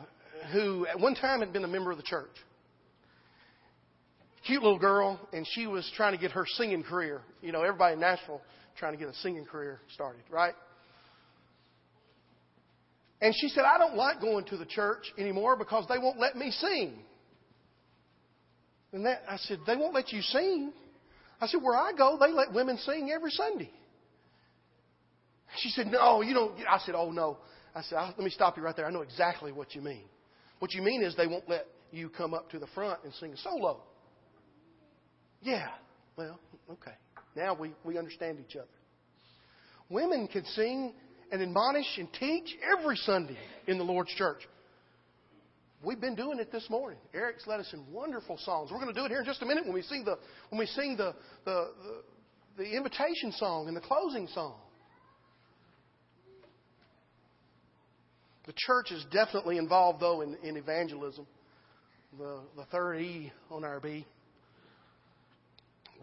who 0.54 0.88
at 0.88 0.98
one 0.98 1.16
time 1.16 1.42
had 1.42 1.52
been 1.52 1.66
a 1.66 1.68
member 1.68 1.92
of 1.92 1.98
the 1.98 2.04
church. 2.04 2.32
Cute 4.48 4.64
little 4.64 4.80
girl, 4.80 5.20
and 5.34 5.46
she 5.52 5.68
was 5.68 5.92
trying 5.98 6.14
to 6.14 6.18
get 6.18 6.32
her 6.32 6.46
singing 6.48 6.82
career. 6.82 7.24
You 7.42 7.52
know, 7.52 7.62
everybody 7.62 7.96
in 7.96 8.00
Nashville 8.00 8.40
trying 8.80 8.94
to 8.94 8.98
get 8.98 9.10
a 9.10 9.14
singing 9.16 9.44
career 9.44 9.82
started, 9.94 10.22
right? 10.30 10.54
And 13.20 13.36
she 13.38 13.50
said, 13.50 13.66
I 13.66 13.78
don't 13.78 13.98
like 13.98 14.22
going 14.22 14.46
to 14.46 14.56
the 14.56 14.66
church 14.66 15.04
anymore 15.18 15.58
because 15.58 15.86
they 15.90 15.98
won't 15.98 16.22
let 16.22 16.38
me 16.38 16.52
sing. 16.52 16.94
And 18.94 19.06
that, 19.06 19.24
I 19.28 19.36
said, 19.36 19.60
they 19.68 19.76
won't 19.76 19.94
let 19.94 20.14
you 20.14 20.22
sing. 20.22 20.72
I 21.42 21.48
said, 21.48 21.62
where 21.62 21.78
I 21.78 21.92
go, 21.98 22.18
they 22.18 22.32
let 22.32 22.54
women 22.54 22.78
sing 22.78 23.12
every 23.14 23.32
Sunday. 23.32 23.72
She 25.58 25.70
said, 25.70 25.88
no, 25.88 26.22
you 26.22 26.34
don't. 26.34 26.54
I 26.70 26.80
said, 26.80 26.96
oh 26.96 27.12
no. 27.12 27.38
I 27.76 27.82
said, 27.82 27.96
let 27.96 28.20
me 28.20 28.30
stop 28.30 28.58
you 28.58 28.64
right 28.64 28.76
there. 28.76 28.86
I 28.86 28.92
know 28.92 29.02
exactly 29.02 29.52
what 29.52 29.76
you 29.76 29.82
mean. 29.82 30.04
What 30.60 30.74
you 30.74 30.82
mean 30.82 31.04
is 31.04 31.16
they 31.16 31.28
won't 31.28 31.50
let 31.50 31.66
you 31.92 32.10
come 32.10 32.34
up 32.34 32.50
to 32.52 32.60
the 32.60 32.68
front 32.68 33.00
and 33.04 33.14
sing 33.16 33.34
a 33.34 33.38
solo. 33.38 33.82
Yeah. 35.42 35.68
Well, 36.18 36.40
okay. 36.70 36.94
Now 37.36 37.54
we, 37.54 37.74
we 37.84 37.98
understand 37.98 38.40
each 38.40 38.56
other. 38.56 38.68
Women 39.90 40.28
can 40.28 40.46
sing 40.46 40.94
and 41.32 41.42
admonish 41.42 41.98
and 41.98 42.08
teach 42.14 42.56
every 42.78 42.96
Sunday 42.98 43.38
in 43.68 43.78
the 43.78 43.84
Lord's 43.84 44.12
church. 44.12 44.42
We've 45.84 46.00
been 46.00 46.16
doing 46.16 46.40
it 46.40 46.52
this 46.52 46.70
morning. 46.70 47.00
Eric's 47.14 47.48
led 47.48 47.60
us 47.60 47.74
in 47.74 47.92
wonderful 47.92 48.38
songs. 48.38 48.70
We're 48.72 48.80
going 48.80 48.94
to 48.94 49.00
do 49.00 49.06
it 49.06 49.10
here 49.10 49.20
in 49.20 49.26
just 49.26 49.42
a 49.42 49.46
minute 49.46 49.66
when 49.66 49.74
we 49.74 49.82
sing 49.82 50.04
the 50.06 50.18
when 50.50 50.60
we 50.60 50.68
sing 50.68 50.96
the 50.96 51.16
the, 51.44 51.72
the, 52.58 52.64
the 52.64 52.78
invitation 52.78 53.32
song 53.32 53.68
and 53.68 53.76
the 53.76 53.82
closing 53.82 54.28
song. 54.28 54.60
The 58.46 58.54
church 58.56 58.92
is 58.92 59.06
definitely 59.12 59.58
involved, 59.58 60.00
though, 60.00 60.22
in, 60.22 60.36
in 60.44 60.58
evangelism. 60.58 61.28
The, 62.18 62.42
the 62.58 62.66
third 62.66 62.96
E 62.98 63.32
on 63.50 63.64
our 63.64 63.80
B. 63.80 64.06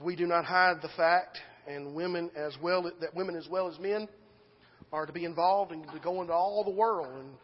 We 0.02 0.14
do 0.14 0.26
not 0.26 0.44
hide 0.44 0.76
the 0.80 0.88
fact, 0.96 1.38
and 1.66 1.94
women 1.94 2.30
as 2.36 2.56
well, 2.62 2.82
that 3.00 3.14
women 3.14 3.36
as 3.36 3.48
well 3.48 3.68
as 3.68 3.78
men 3.78 4.08
are 4.92 5.04
to 5.04 5.12
be 5.12 5.24
involved 5.24 5.72
and 5.72 5.84
to 5.92 5.98
go 5.98 6.20
into 6.20 6.32
all 6.32 6.62
the 6.64 6.70
world 6.70 7.08
and 7.18 7.34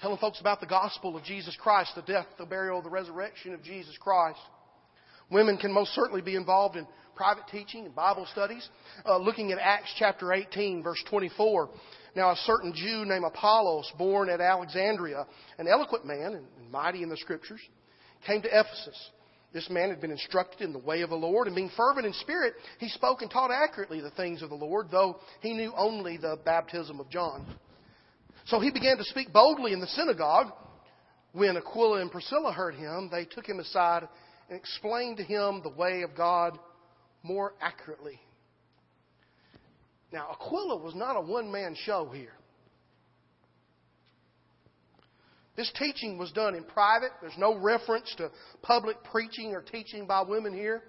telling 0.00 0.18
folks 0.18 0.40
about 0.40 0.60
the 0.60 0.66
gospel 0.66 1.16
of 1.16 1.24
Jesus 1.24 1.56
Christ, 1.60 1.92
the 1.94 2.02
death, 2.02 2.26
the 2.38 2.46
burial, 2.46 2.82
the 2.82 2.90
resurrection 2.90 3.54
of 3.54 3.62
Jesus 3.62 3.96
Christ. 3.98 4.38
Women 5.30 5.56
can 5.56 5.72
most 5.72 5.94
certainly 5.94 6.22
be 6.22 6.36
involved 6.36 6.76
in 6.76 6.86
private 7.18 7.48
teaching 7.50 7.84
and 7.84 7.94
Bible 7.94 8.26
studies. 8.30 8.66
Uh, 9.04 9.18
looking 9.18 9.50
at 9.50 9.58
Acts 9.58 9.92
chapter 9.98 10.32
18, 10.32 10.84
verse 10.84 11.02
24. 11.10 11.68
Now, 12.14 12.30
a 12.30 12.36
certain 12.36 12.72
Jew 12.74 13.04
named 13.04 13.24
Apollos, 13.26 13.92
born 13.98 14.30
at 14.30 14.40
Alexandria, 14.40 15.26
an 15.58 15.66
eloquent 15.66 16.06
man 16.06 16.34
and 16.34 16.46
mighty 16.70 17.02
in 17.02 17.08
the 17.08 17.16
scriptures, 17.16 17.60
came 18.24 18.40
to 18.42 18.48
Ephesus. 18.48 19.10
This 19.52 19.68
man 19.68 19.90
had 19.90 20.00
been 20.00 20.12
instructed 20.12 20.60
in 20.60 20.72
the 20.72 20.78
way 20.78 21.02
of 21.02 21.10
the 21.10 21.16
Lord, 21.16 21.48
and 21.48 21.56
being 21.56 21.70
fervent 21.76 22.06
in 22.06 22.12
spirit, 22.12 22.54
he 22.78 22.88
spoke 22.88 23.20
and 23.20 23.30
taught 23.30 23.50
accurately 23.50 24.00
the 24.00 24.10
things 24.10 24.40
of 24.42 24.50
the 24.50 24.54
Lord, 24.54 24.86
though 24.90 25.18
he 25.40 25.54
knew 25.54 25.72
only 25.76 26.18
the 26.18 26.38
baptism 26.44 27.00
of 27.00 27.10
John. 27.10 27.46
So 28.46 28.60
he 28.60 28.70
began 28.70 28.96
to 28.96 29.04
speak 29.04 29.32
boldly 29.32 29.72
in 29.72 29.80
the 29.80 29.86
synagogue. 29.88 30.52
When 31.32 31.56
Aquila 31.56 32.00
and 32.00 32.10
Priscilla 32.10 32.52
heard 32.52 32.74
him, 32.74 33.08
they 33.10 33.24
took 33.24 33.46
him 33.46 33.58
aside 33.58 34.08
and 34.48 34.58
explained 34.58 35.16
to 35.18 35.24
him 35.24 35.62
the 35.62 35.70
way 35.70 36.02
of 36.02 36.16
God 36.16 36.58
more 37.28 37.52
accurately. 37.60 38.18
Now, 40.10 40.28
Aquila 40.32 40.82
was 40.82 40.94
not 40.94 41.16
a 41.16 41.20
one 41.20 41.52
man 41.52 41.76
show 41.84 42.10
here. 42.12 42.32
This 45.54 45.70
teaching 45.78 46.16
was 46.16 46.32
done 46.32 46.54
in 46.54 46.64
private. 46.64 47.10
There's 47.20 47.36
no 47.36 47.58
reference 47.58 48.14
to 48.16 48.30
public 48.62 48.96
preaching 49.12 49.52
or 49.52 49.60
teaching 49.60 50.06
by 50.06 50.22
women 50.22 50.54
here. 50.54 50.82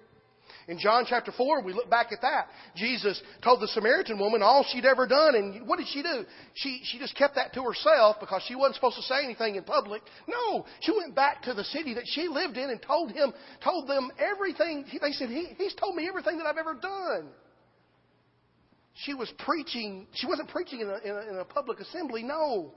In 0.68 0.78
John 0.78 1.04
chapter 1.08 1.32
4, 1.32 1.62
we 1.62 1.72
look 1.72 1.90
back 1.90 2.12
at 2.12 2.22
that. 2.22 2.48
Jesus 2.76 3.20
told 3.42 3.60
the 3.60 3.68
Samaritan 3.68 4.18
woman 4.18 4.42
all 4.42 4.64
she'd 4.70 4.84
ever 4.84 5.06
done, 5.06 5.34
and 5.34 5.66
what 5.66 5.78
did 5.78 5.88
she 5.88 6.02
do? 6.02 6.24
She, 6.54 6.80
she 6.84 6.98
just 6.98 7.16
kept 7.16 7.34
that 7.36 7.52
to 7.54 7.62
herself 7.62 8.16
because 8.20 8.42
she 8.46 8.54
wasn't 8.54 8.76
supposed 8.76 8.96
to 8.96 9.02
say 9.02 9.24
anything 9.24 9.56
in 9.56 9.64
public. 9.64 10.02
No, 10.28 10.66
she 10.80 10.92
went 10.92 11.14
back 11.14 11.42
to 11.42 11.54
the 11.54 11.64
city 11.64 11.94
that 11.94 12.04
she 12.06 12.28
lived 12.28 12.56
in 12.56 12.70
and 12.70 12.80
told 12.82 13.12
him, 13.12 13.32
told 13.62 13.88
them 13.88 14.10
everything. 14.18 14.84
They 15.00 15.12
said, 15.12 15.28
he, 15.28 15.48
He's 15.58 15.74
told 15.74 15.96
me 15.96 16.06
everything 16.08 16.38
that 16.38 16.46
I've 16.46 16.58
ever 16.58 16.74
done. 16.74 17.28
She 18.94 19.14
was 19.14 19.32
preaching, 19.38 20.06
she 20.12 20.26
wasn't 20.26 20.48
preaching 20.48 20.80
in 20.80 20.88
a, 20.88 20.98
in 21.08 21.16
a, 21.16 21.30
in 21.30 21.38
a 21.38 21.44
public 21.44 21.80
assembly, 21.80 22.22
no. 22.22 22.72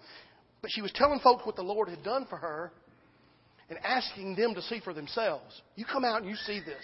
But 0.62 0.72
she 0.72 0.82
was 0.82 0.92
telling 0.94 1.20
folks 1.20 1.46
what 1.46 1.56
the 1.56 1.63
Lord 1.63 1.89
had 1.89 2.03
done 2.03 2.25
for 2.30 2.38
her 2.38 2.72
and 3.70 3.77
asking 3.84 4.36
them 4.36 4.53
to 4.56 4.62
see 4.62 4.80
for 4.80 4.94
themselves. 4.94 5.62
You 5.75 5.86
come 5.86 6.06
out 6.06 6.22
and 6.22 6.30
you 6.30 6.36
see 6.36 6.60
this. 6.60 6.84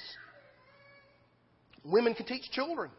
Women 1.84 2.14
can 2.14 2.26
teach 2.26 2.50
children. 2.52 2.92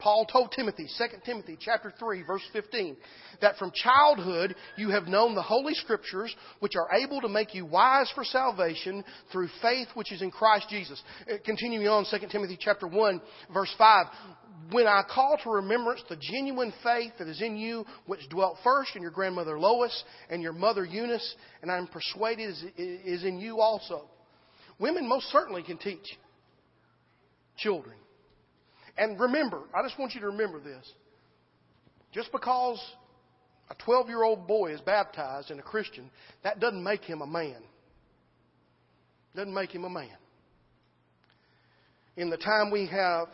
Paul 0.00 0.24
told 0.24 0.52
Timothy, 0.52 0.86
2 0.98 1.04
Timothy 1.24 1.56
chapter 1.60 1.92
3 1.98 2.22
verse 2.22 2.42
15, 2.52 2.96
that 3.42 3.56
from 3.58 3.70
childhood 3.74 4.56
you 4.76 4.90
have 4.90 5.06
known 5.06 5.34
the 5.34 5.42
holy 5.42 5.74
scriptures 5.74 6.34
which 6.58 6.72
are 6.74 6.98
able 6.98 7.20
to 7.20 7.28
make 7.28 7.54
you 7.54 7.66
wise 7.66 8.10
for 8.14 8.24
salvation 8.24 9.04
through 9.30 9.48
faith 9.62 9.88
which 9.94 10.10
is 10.10 10.22
in 10.22 10.30
Christ 10.30 10.66
Jesus. 10.70 11.00
Uh, 11.30 11.34
continuing 11.44 11.86
on 11.86 12.06
2 12.10 12.26
Timothy 12.30 12.58
chapter 12.58 12.88
1 12.88 13.20
verse 13.52 13.72
5, 13.76 14.06
when 14.70 14.86
I 14.86 15.02
call 15.08 15.38
to 15.44 15.50
remembrance 15.50 16.02
the 16.08 16.16
genuine 16.16 16.72
faith 16.82 17.12
that 17.18 17.28
is 17.28 17.42
in 17.42 17.56
you 17.56 17.84
which 18.06 18.28
dwelt 18.30 18.56
first 18.64 18.96
in 18.96 19.02
your 19.02 19.10
grandmother 19.10 19.58
Lois 19.60 20.04
and 20.30 20.42
your 20.42 20.52
mother 20.52 20.84
Eunice 20.84 21.34
and 21.60 21.70
I 21.70 21.76
am 21.76 21.86
persuaded 21.86 22.54
is 22.76 23.24
in 23.24 23.38
you 23.38 23.60
also. 23.60 24.08
Women 24.78 25.06
most 25.06 25.26
certainly 25.30 25.62
can 25.62 25.76
teach 25.76 26.18
children. 27.60 27.96
And 28.96 29.18
remember, 29.18 29.62
I 29.74 29.82
just 29.82 29.98
want 29.98 30.14
you 30.14 30.20
to 30.20 30.26
remember 30.26 30.60
this. 30.60 30.92
Just 32.12 32.32
because 32.32 32.80
a 33.70 33.74
12 33.74 34.08
year 34.08 34.22
old 34.22 34.46
boy 34.46 34.72
is 34.72 34.80
baptized 34.80 35.50
and 35.50 35.60
a 35.60 35.62
Christian, 35.62 36.10
that 36.42 36.60
doesn't 36.60 36.82
make 36.82 37.02
him 37.02 37.22
a 37.22 37.26
man. 37.26 37.62
Doesn't 39.34 39.54
make 39.54 39.70
him 39.70 39.84
a 39.84 39.90
man. 39.90 40.08
In 42.16 42.30
the 42.30 42.36
time 42.36 42.70
we 42.70 42.86
have 42.88 43.28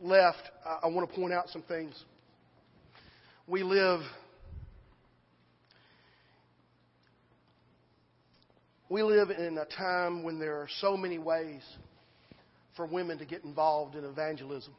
left, 0.00 0.42
I 0.64 0.86
want 0.86 1.08
to 1.08 1.14
point 1.14 1.32
out 1.32 1.48
some 1.48 1.62
things. 1.62 2.00
We 3.46 3.64
live 3.64 4.00
we 8.88 9.02
live 9.02 9.30
in 9.30 9.58
a 9.58 9.64
time 9.64 10.22
when 10.22 10.38
there 10.38 10.56
are 10.56 10.68
so 10.80 10.96
many 10.96 11.18
ways 11.18 11.62
for 12.76 12.86
women 12.86 13.18
to 13.18 13.24
get 13.24 13.44
involved 13.44 13.94
in 13.96 14.04
evangelism 14.04 14.74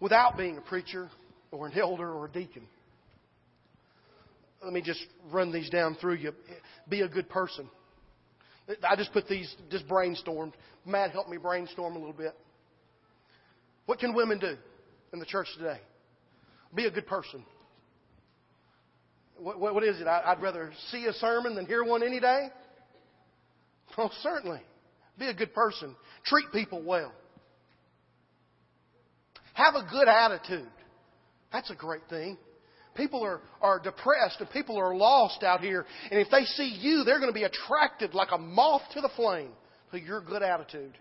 without 0.00 0.36
being 0.36 0.56
a 0.56 0.60
preacher 0.60 1.08
or 1.50 1.66
an 1.66 1.78
elder 1.78 2.10
or 2.10 2.26
a 2.26 2.30
deacon. 2.30 2.66
Let 4.62 4.72
me 4.72 4.82
just 4.82 5.04
run 5.30 5.52
these 5.52 5.70
down 5.70 5.96
through 6.00 6.14
you. 6.14 6.32
Be 6.88 7.02
a 7.02 7.08
good 7.08 7.28
person. 7.28 7.68
I 8.86 8.96
just 8.96 9.12
put 9.12 9.28
these, 9.28 9.54
just 9.70 9.86
brainstormed. 9.88 10.52
Matt 10.84 11.12
helped 11.12 11.30
me 11.30 11.36
brainstorm 11.36 11.94
a 11.94 11.98
little 11.98 12.12
bit. 12.12 12.34
What 13.86 13.98
can 13.98 14.14
women 14.14 14.38
do 14.38 14.56
in 15.12 15.18
the 15.18 15.24
church 15.24 15.46
today? 15.56 15.80
Be 16.74 16.84
a 16.84 16.90
good 16.90 17.06
person. 17.06 17.44
What, 19.38 19.58
what 19.60 19.84
is 19.84 20.00
it? 20.00 20.06
I, 20.06 20.34
would 20.34 20.42
rather 20.42 20.72
see 20.90 21.06
a 21.06 21.12
sermon 21.14 21.54
than 21.54 21.66
hear 21.66 21.84
one 21.84 22.02
any 22.02 22.20
day? 22.20 22.48
Oh, 23.96 24.10
certainly. 24.22 24.60
Be 25.18 25.26
a 25.26 25.34
good 25.34 25.54
person. 25.54 25.94
Treat 26.24 26.46
people 26.52 26.82
well. 26.82 27.12
Have 29.54 29.74
a 29.74 29.88
good 29.90 30.08
attitude. 30.08 30.68
That's 31.52 31.70
a 31.70 31.74
great 31.74 32.02
thing. 32.08 32.38
People 32.94 33.24
are, 33.24 33.40
are 33.60 33.78
depressed 33.78 34.40
and 34.40 34.50
people 34.50 34.76
are 34.76 34.94
lost 34.94 35.42
out 35.42 35.60
here. 35.60 35.86
And 36.10 36.20
if 36.20 36.28
they 36.30 36.44
see 36.44 36.76
you, 36.80 37.04
they're 37.04 37.20
going 37.20 37.32
to 37.32 37.38
be 37.38 37.44
attracted 37.44 38.14
like 38.14 38.28
a 38.32 38.38
moth 38.38 38.82
to 38.94 39.00
the 39.00 39.10
flame 39.16 39.50
to 39.92 40.00
your 40.00 40.20
good 40.20 40.42
attitude. 40.42 40.96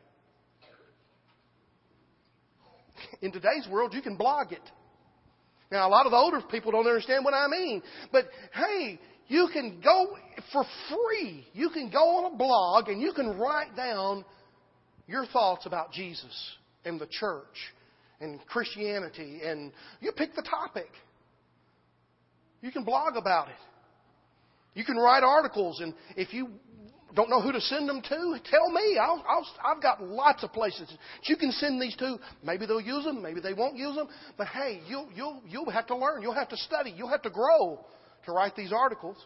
In 3.22 3.32
today's 3.32 3.68
world, 3.70 3.94
you 3.94 4.02
can 4.02 4.16
blog 4.16 4.52
it. 4.52 4.62
Now, 5.72 5.88
a 5.88 5.90
lot 5.90 6.06
of 6.06 6.12
the 6.12 6.18
older 6.18 6.42
people 6.50 6.72
don't 6.72 6.88
understand 6.88 7.26
what 7.26 7.34
I 7.34 7.48
mean. 7.48 7.82
But 8.12 8.26
hey, 8.54 9.00
you 9.28 9.50
can 9.52 9.82
go 9.84 10.16
for 10.52 10.66
free. 10.90 11.46
You 11.54 11.70
can 11.70 11.90
go 11.90 12.00
on 12.00 12.34
a 12.34 12.38
blog 12.38 12.88
and 12.88 13.02
you 13.02 13.14
can 13.14 13.38
write 13.38 13.76
down 13.76 14.24
your 15.08 15.26
thoughts 15.26 15.66
about 15.66 15.92
Jesus 15.92 16.56
and 16.86 17.00
the 17.00 17.08
church 17.08 17.74
and 18.20 18.40
Christianity 18.48 19.42
and 19.44 19.72
you 20.00 20.12
pick 20.12 20.36
the 20.36 20.44
topic. 20.44 20.90
You 22.62 22.72
can 22.72 22.84
blog 22.84 23.18
about 23.18 23.50
it. 23.50 23.56
You 24.74 24.86
can 24.86 24.96
write 24.96 25.24
articles 25.24 25.82
and 25.82 25.94
if 26.16 26.34
you 26.34 26.50
don't 27.16 27.30
know 27.30 27.42
who 27.42 27.52
to 27.52 27.62
send 27.62 27.90
them 27.90 28.02
to, 28.02 28.40
tell 28.50 28.70
me. 28.72 28.98
I'll, 29.02 29.24
i 29.66 29.74
have 29.74 29.82
got 29.82 30.04
lots 30.04 30.44
of 30.44 30.54
places 30.54 30.88
that 30.88 30.98
you 31.30 31.36
can 31.36 31.52
send 31.52 31.82
these 31.82 31.96
to. 31.98 32.18
Maybe 32.44 32.66
they'll 32.66 32.80
use 32.80 33.06
them, 33.06 33.22
maybe 33.24 33.42
they 33.42 33.54
won't 33.54 33.76
use 33.76 33.96
them. 33.96 34.08
But 34.38 34.48
hey, 34.48 34.82
you'll, 34.88 35.10
you'll, 35.16 35.42
you'll 35.48 35.72
have 35.72 35.88
to 35.88 35.96
learn. 35.96 36.22
You'll 36.22 36.36
have 36.36 36.50
to 36.50 36.58
study. 36.58 36.94
You'll 36.96 37.10
have 37.10 37.24
to 37.24 37.30
grow 37.30 37.86
to 38.26 38.32
write 38.32 38.56
these 38.56 38.74
articles. 38.74 39.18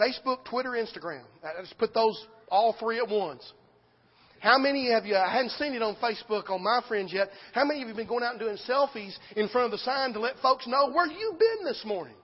Facebook, 0.00 0.44
Twitter, 0.44 0.70
Instagram. 0.70 1.22
I 1.42 1.62
just 1.62 1.78
put 1.78 1.94
those 1.94 2.26
all 2.48 2.76
three 2.78 2.98
at 2.98 3.08
once. 3.08 3.42
How 4.40 4.58
many 4.58 4.92
of 4.92 5.06
you, 5.06 5.16
I 5.16 5.32
hadn't 5.32 5.50
seen 5.52 5.72
it 5.72 5.82
on 5.82 5.96
Facebook 5.96 6.50
on 6.50 6.62
my 6.62 6.80
friends 6.86 7.12
yet, 7.12 7.30
how 7.52 7.64
many 7.64 7.80
of 7.80 7.88
you 7.88 7.94
have 7.94 7.96
been 7.96 8.06
going 8.06 8.22
out 8.22 8.32
and 8.32 8.40
doing 8.40 8.58
selfies 8.68 9.14
in 9.34 9.48
front 9.48 9.66
of 9.66 9.70
the 9.70 9.78
sign 9.78 10.12
to 10.12 10.20
let 10.20 10.36
folks 10.40 10.66
know 10.66 10.90
where 10.92 11.06
you've 11.06 11.38
been 11.38 11.64
this 11.64 11.82
morning? 11.86 12.14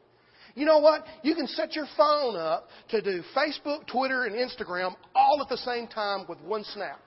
You 0.55 0.67
know 0.67 0.79
what? 0.79 1.05
You 1.23 1.35
can 1.35 1.47
set 1.47 1.75
your 1.75 1.87
phone 1.97 2.37
up 2.37 2.69
to 2.91 3.01
do 3.01 3.23
Facebook, 3.35 3.87
Twitter, 3.87 4.25
and 4.25 4.35
Instagram 4.35 4.95
all 5.15 5.41
at 5.43 5.49
the 5.49 5.57
same 5.57 5.87
time 5.87 6.27
with 6.29 6.39
one 6.43 6.65
snap. 6.65 7.01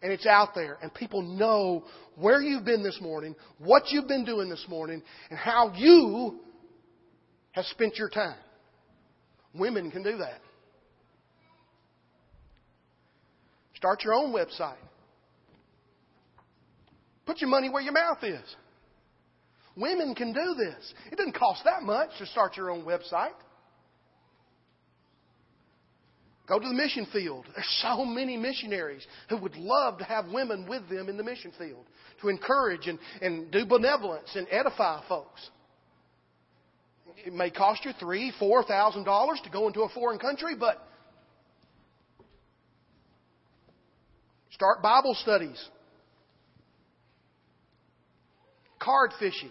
And 0.00 0.12
it's 0.12 0.26
out 0.26 0.54
there, 0.54 0.78
and 0.80 0.94
people 0.94 1.22
know 1.22 1.84
where 2.14 2.40
you've 2.40 2.64
been 2.64 2.84
this 2.84 2.98
morning, 3.00 3.34
what 3.58 3.84
you've 3.88 4.06
been 4.06 4.24
doing 4.24 4.48
this 4.48 4.64
morning, 4.68 5.02
and 5.28 5.38
how 5.38 5.72
you 5.74 6.38
have 7.52 7.64
spent 7.66 7.96
your 7.96 8.08
time. 8.08 8.38
Women 9.54 9.90
can 9.90 10.04
do 10.04 10.18
that. 10.18 10.40
Start 13.74 14.04
your 14.04 14.14
own 14.14 14.32
website. 14.32 14.76
Put 17.26 17.40
your 17.40 17.50
money 17.50 17.68
where 17.68 17.82
your 17.82 17.92
mouth 17.92 18.22
is. 18.22 18.56
Women 19.76 20.14
can 20.14 20.32
do 20.32 20.54
this. 20.56 20.94
It 21.12 21.16
doesn't 21.16 21.34
cost 21.34 21.62
that 21.64 21.82
much 21.82 22.10
to 22.18 22.26
start 22.26 22.56
your 22.56 22.70
own 22.70 22.84
website. 22.84 23.34
Go 26.48 26.58
to 26.58 26.66
the 26.66 26.74
mission 26.74 27.06
field. 27.12 27.44
There's 27.54 27.78
so 27.82 28.04
many 28.06 28.36
missionaries 28.38 29.06
who 29.28 29.36
would 29.36 29.54
love 29.56 29.98
to 29.98 30.04
have 30.04 30.28
women 30.32 30.66
with 30.66 30.88
them 30.88 31.08
in 31.08 31.18
the 31.18 31.22
mission 31.22 31.52
field 31.58 31.84
to 32.22 32.28
encourage 32.30 32.86
and, 32.86 32.98
and 33.20 33.50
do 33.50 33.66
benevolence 33.66 34.30
and 34.34 34.46
edify 34.50 35.02
folks. 35.08 35.50
It 37.24 37.34
may 37.34 37.50
cost 37.50 37.84
you 37.84 37.92
three, 38.00 38.32
four 38.38 38.64
thousand 38.64 39.04
dollars 39.04 39.40
to 39.44 39.50
go 39.50 39.66
into 39.66 39.82
a 39.82 39.88
foreign 39.90 40.18
country, 40.18 40.54
but 40.58 40.82
start 44.50 44.82
Bible 44.82 45.14
studies. 45.20 45.62
Card 48.78 49.10
fishing. 49.18 49.50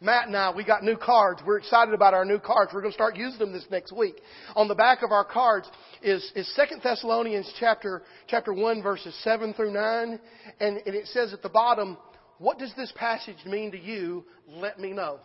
Matt 0.00 0.26
and 0.26 0.36
I, 0.36 0.52
we 0.54 0.62
got 0.62 0.82
new 0.82 0.96
cards. 0.96 1.40
We're 1.46 1.56
excited 1.56 1.94
about 1.94 2.12
our 2.12 2.26
new 2.26 2.38
cards. 2.38 2.70
We're 2.74 2.82
going 2.82 2.92
to 2.92 2.96
start 2.96 3.16
using 3.16 3.38
them 3.38 3.52
this 3.52 3.64
next 3.70 3.92
week. 3.92 4.16
On 4.54 4.68
the 4.68 4.74
back 4.74 5.02
of 5.02 5.10
our 5.10 5.24
cards 5.24 5.66
is, 6.02 6.30
is 6.34 6.52
2 6.54 6.76
Thessalonians 6.82 7.50
chapter, 7.58 8.02
chapter 8.26 8.52
1 8.52 8.82
verses 8.82 9.16
7 9.24 9.54
through 9.54 9.72
9. 9.72 10.20
And, 10.60 10.76
and 10.84 10.94
it 10.94 11.06
says 11.06 11.32
at 11.32 11.42
the 11.42 11.48
bottom, 11.48 11.96
what 12.38 12.58
does 12.58 12.72
this 12.76 12.92
passage 12.94 13.38
mean 13.46 13.72
to 13.72 13.80
you? 13.80 14.24
Let 14.46 14.78
me 14.78 14.92
know. 14.92 15.18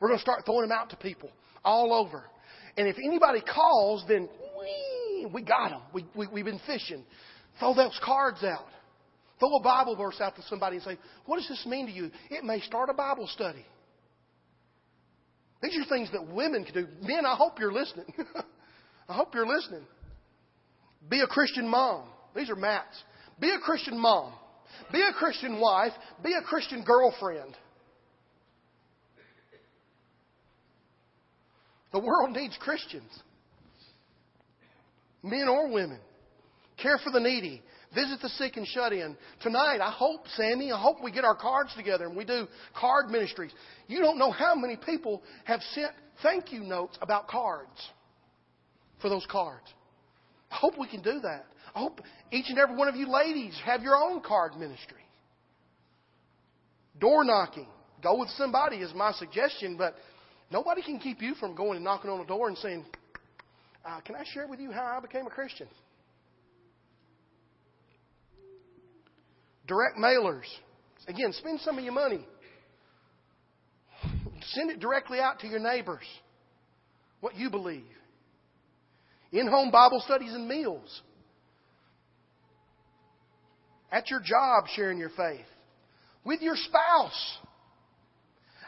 We're 0.00 0.08
going 0.08 0.18
to 0.18 0.22
start 0.22 0.46
throwing 0.46 0.68
them 0.68 0.72
out 0.72 0.88
to 0.90 0.96
people 0.96 1.30
all 1.62 1.92
over. 1.92 2.24
And 2.78 2.88
if 2.88 2.96
anybody 2.96 3.42
calls, 3.42 4.02
then 4.08 4.30
we, 4.58 5.26
we 5.30 5.42
got 5.42 5.70
them. 5.70 5.82
We, 5.92 6.06
we, 6.14 6.26
we've 6.28 6.44
been 6.46 6.60
fishing. 6.66 7.04
Throw 7.58 7.74
those 7.74 7.98
cards 8.02 8.42
out. 8.44 8.66
Throw 9.38 9.54
a 9.56 9.62
Bible 9.62 9.96
verse 9.96 10.20
out 10.20 10.36
to 10.36 10.42
somebody 10.42 10.76
and 10.76 10.84
say, 10.84 10.98
What 11.26 11.36
does 11.36 11.48
this 11.48 11.64
mean 11.66 11.86
to 11.86 11.92
you? 11.92 12.10
It 12.30 12.44
may 12.44 12.60
start 12.60 12.88
a 12.88 12.94
Bible 12.94 13.26
study. 13.26 13.64
These 15.62 15.78
are 15.78 15.88
things 15.88 16.10
that 16.12 16.26
women 16.32 16.64
can 16.64 16.74
do. 16.74 16.86
Men, 17.02 17.26
I 17.26 17.34
hope 17.34 17.58
you're 17.58 17.72
listening. 17.72 18.06
I 19.08 19.14
hope 19.14 19.34
you're 19.34 19.46
listening. 19.46 19.82
Be 21.08 21.20
a 21.20 21.26
Christian 21.26 21.68
mom. 21.68 22.04
These 22.34 22.50
are 22.50 22.56
Matt's. 22.56 23.02
Be 23.40 23.50
a 23.50 23.58
Christian 23.58 23.98
mom. 23.98 24.32
Be 24.92 25.00
a 25.00 25.12
Christian 25.12 25.60
wife. 25.60 25.92
Be 26.22 26.32
a 26.32 26.42
Christian 26.42 26.84
girlfriend. 26.84 27.56
The 31.92 32.00
world 32.00 32.32
needs 32.32 32.56
Christians. 32.60 33.10
Men 35.22 35.48
or 35.48 35.72
women. 35.72 35.98
Care 36.76 36.98
for 37.02 37.10
the 37.10 37.20
needy. 37.20 37.62
Visit 37.94 38.20
the 38.20 38.28
sick 38.30 38.56
and 38.56 38.66
shut 38.66 38.92
in. 38.92 39.16
Tonight, 39.42 39.78
I 39.80 39.90
hope, 39.90 40.26
Sammy, 40.36 40.72
I 40.72 40.80
hope 40.80 41.02
we 41.02 41.10
get 41.12 41.24
our 41.24 41.36
cards 41.36 41.72
together 41.76 42.06
and 42.06 42.16
we 42.16 42.24
do 42.24 42.46
card 42.78 43.10
ministries. 43.10 43.52
You 43.86 44.00
don't 44.00 44.18
know 44.18 44.30
how 44.30 44.54
many 44.54 44.76
people 44.76 45.22
have 45.44 45.60
sent 45.72 45.92
thank 46.22 46.52
you 46.52 46.60
notes 46.60 46.98
about 47.00 47.28
cards 47.28 47.90
for 49.00 49.08
those 49.08 49.26
cards. 49.30 49.66
I 50.50 50.56
hope 50.56 50.78
we 50.78 50.88
can 50.88 51.02
do 51.02 51.20
that. 51.20 51.46
I 51.74 51.80
hope 51.80 52.00
each 52.32 52.46
and 52.48 52.58
every 52.58 52.76
one 52.76 52.88
of 52.88 52.96
you 52.96 53.10
ladies 53.10 53.58
have 53.64 53.82
your 53.82 53.96
own 53.96 54.20
card 54.20 54.56
ministry. 54.56 55.04
Door 56.98 57.24
knocking. 57.24 57.68
Go 58.02 58.18
with 58.18 58.30
somebody 58.30 58.76
is 58.76 58.94
my 58.94 59.12
suggestion, 59.12 59.76
but 59.76 59.94
nobody 60.50 60.82
can 60.82 60.98
keep 60.98 61.20
you 61.20 61.34
from 61.34 61.54
going 61.54 61.76
and 61.76 61.84
knocking 61.84 62.10
on 62.10 62.20
a 62.20 62.26
door 62.26 62.48
and 62.48 62.56
saying, 62.58 62.84
uh, 63.84 64.00
Can 64.00 64.14
I 64.14 64.24
share 64.32 64.46
with 64.46 64.60
you 64.60 64.70
how 64.70 64.96
I 64.96 65.00
became 65.00 65.26
a 65.26 65.30
Christian? 65.30 65.68
Direct 69.66 69.98
mailers. 69.98 70.46
Again, 71.08 71.32
spend 71.32 71.60
some 71.60 71.78
of 71.78 71.84
your 71.84 71.92
money. 71.92 72.26
Send 74.52 74.70
it 74.70 74.80
directly 74.80 75.18
out 75.18 75.40
to 75.40 75.48
your 75.48 75.58
neighbors. 75.58 76.04
What 77.20 77.36
you 77.36 77.50
believe. 77.50 77.84
In 79.32 79.48
home 79.48 79.70
Bible 79.70 80.00
studies 80.04 80.32
and 80.34 80.48
meals. 80.48 81.02
At 83.90 84.10
your 84.10 84.20
job, 84.20 84.64
sharing 84.74 84.98
your 84.98 85.10
faith. 85.10 85.46
With 86.24 86.42
your 86.42 86.56
spouse. 86.56 87.38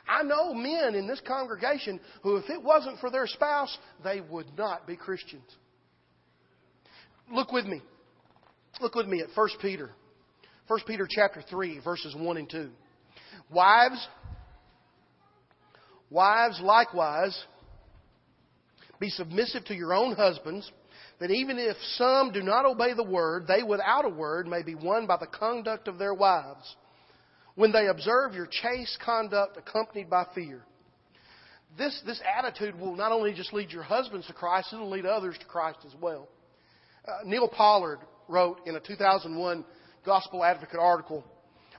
I 0.09 0.23
know 0.23 0.55
men 0.55 0.95
in 0.95 1.07
this 1.07 1.21
congregation 1.27 2.01
who, 2.23 2.37
if 2.37 2.49
it 2.49 2.63
wasn't 2.63 2.99
for 2.99 3.11
their 3.11 3.27
spouse, 3.27 3.77
they 4.03 4.21
would 4.21 4.47
not 4.57 4.87
be 4.87 4.97
Christians. 4.97 5.45
Look 7.31 7.53
with 7.53 7.67
me. 7.67 7.83
Look 8.81 8.95
with 8.95 9.07
me 9.07 9.21
at 9.21 9.29
1 9.35 9.49
Peter 9.61 9.91
1 10.69 10.81
Peter 10.87 11.09
chapter 11.09 11.43
3, 11.49 11.81
verses 11.83 12.15
1 12.15 12.37
and 12.37 12.51
2. 12.51 12.69
Wives, 13.51 14.07
wives 16.11 16.61
likewise, 16.63 17.37
be 19.01 19.09
submissive 19.09 19.65
to 19.65 19.75
your 19.75 19.95
own 19.95 20.15
husbands, 20.15 20.71
that 21.21 21.31
even 21.31 21.59
if 21.59 21.77
some 21.95 22.33
do 22.33 22.43
not 22.43 22.67
obey 22.67 22.93
the 22.93 23.03
word, 23.03 23.47
they 23.49 23.63
without 23.63 24.05
a 24.05 24.11
word 24.11 24.47
may 24.47 24.63
be 24.63 24.75
won 24.75 25.07
by 25.07 25.17
the 25.17 25.27
conduct 25.27 25.89
of 25.89 25.99
their 25.99 26.13
wives, 26.13 26.77
when 27.55 27.73
they 27.73 27.87
observe 27.87 28.35
your 28.35 28.47
chaste 28.47 28.99
conduct 29.03 29.57
accompanied 29.57 30.11
by 30.11 30.27
fear. 30.35 30.63
This, 31.79 31.99
this 32.05 32.21
attitude 32.39 32.79
will 32.79 32.95
not 32.95 33.11
only 33.11 33.33
just 33.33 33.55
lead 33.55 33.71
your 33.71 33.83
husbands 33.83 34.27
to 34.27 34.35
Christ, 34.35 34.69
it'll 34.75 34.91
lead 34.91 35.07
others 35.07 35.37
to 35.39 35.47
Christ 35.47 35.79
as 35.87 35.95
well. 35.99 36.29
Uh, 37.07 37.25
Neal 37.25 37.49
Pollard 37.49 38.01
wrote 38.29 38.61
in 38.67 38.77
a 38.77 38.81
2001 38.81 39.65
Gospel 40.09 40.43
Advocate 40.43 40.81
article 40.81 41.23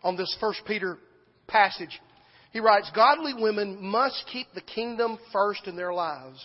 on 0.03 0.15
this 0.15 0.37
First 0.39 0.61
Peter 0.67 0.99
passage. 1.47 1.99
He 2.51 2.59
writes, 2.59 2.91
Godly 2.93 3.33
women 3.33 3.81
must 3.81 4.23
keep 4.31 4.45
the 4.53 4.61
kingdom 4.61 5.17
first 5.33 5.65
in 5.65 5.75
their 5.75 5.91
lives. 5.91 6.39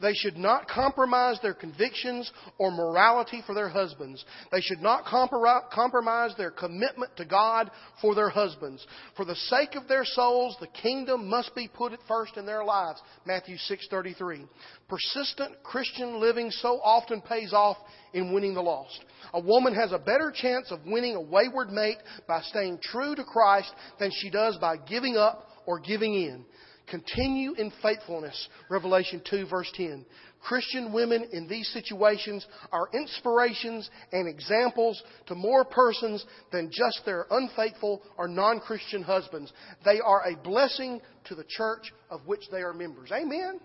They 0.00 0.14
should 0.14 0.36
not 0.36 0.68
compromise 0.68 1.38
their 1.42 1.54
convictions 1.54 2.30
or 2.58 2.70
morality 2.70 3.42
for 3.46 3.54
their 3.54 3.68
husbands. 3.68 4.24
They 4.52 4.60
should 4.60 4.80
not 4.80 5.04
compromise 5.04 6.32
their 6.36 6.50
commitment 6.50 7.16
to 7.16 7.24
God 7.24 7.70
for 8.00 8.14
their 8.14 8.30
husbands. 8.30 8.86
For 9.16 9.24
the 9.24 9.36
sake 9.36 9.74
of 9.74 9.88
their 9.88 10.04
souls, 10.04 10.56
the 10.60 10.68
kingdom 10.68 11.28
must 11.28 11.54
be 11.54 11.68
put 11.68 11.92
at 11.92 12.00
first 12.06 12.36
in 12.36 12.46
their 12.46 12.64
lives. 12.64 13.00
Matthew 13.26 13.56
6:33. 13.56 14.46
Persistent 14.88 15.62
Christian 15.62 16.20
living 16.20 16.50
so 16.50 16.80
often 16.82 17.20
pays 17.20 17.52
off 17.52 17.76
in 18.12 18.32
winning 18.32 18.54
the 18.54 18.62
lost. 18.62 19.04
A 19.34 19.40
woman 19.40 19.74
has 19.74 19.92
a 19.92 19.98
better 19.98 20.32
chance 20.34 20.70
of 20.70 20.84
winning 20.86 21.14
a 21.14 21.20
wayward 21.20 21.70
mate 21.70 21.98
by 22.26 22.40
staying 22.42 22.78
true 22.82 23.14
to 23.14 23.24
Christ 23.24 23.72
than 23.98 24.10
she 24.10 24.30
does 24.30 24.56
by 24.58 24.76
giving 24.76 25.16
up 25.16 25.46
or 25.66 25.78
giving 25.78 26.14
in. 26.14 26.44
Continue 26.90 27.54
in 27.54 27.72
faithfulness. 27.82 28.48
Revelation 28.68 29.22
2 29.30 29.46
verse 29.46 29.70
10. 29.74 30.04
Christian 30.42 30.92
women 30.92 31.28
in 31.32 31.46
these 31.46 31.68
situations 31.72 32.44
are 32.72 32.88
inspirations 32.92 33.88
and 34.12 34.26
examples 34.26 35.00
to 35.26 35.34
more 35.34 35.64
persons 35.64 36.24
than 36.50 36.70
just 36.72 37.02
their 37.04 37.26
unfaithful 37.30 38.02
or 38.16 38.26
non-Christian 38.26 39.02
husbands. 39.02 39.52
They 39.84 40.00
are 40.00 40.26
a 40.26 40.36
blessing 40.42 41.00
to 41.26 41.34
the 41.34 41.44
church 41.46 41.92
of 42.10 42.26
which 42.26 42.42
they 42.50 42.62
are 42.62 42.72
members. 42.72 43.10
Amen? 43.12 43.60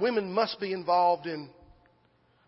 Women 0.00 0.32
must 0.32 0.58
be 0.58 0.72
involved 0.72 1.26
in 1.26 1.50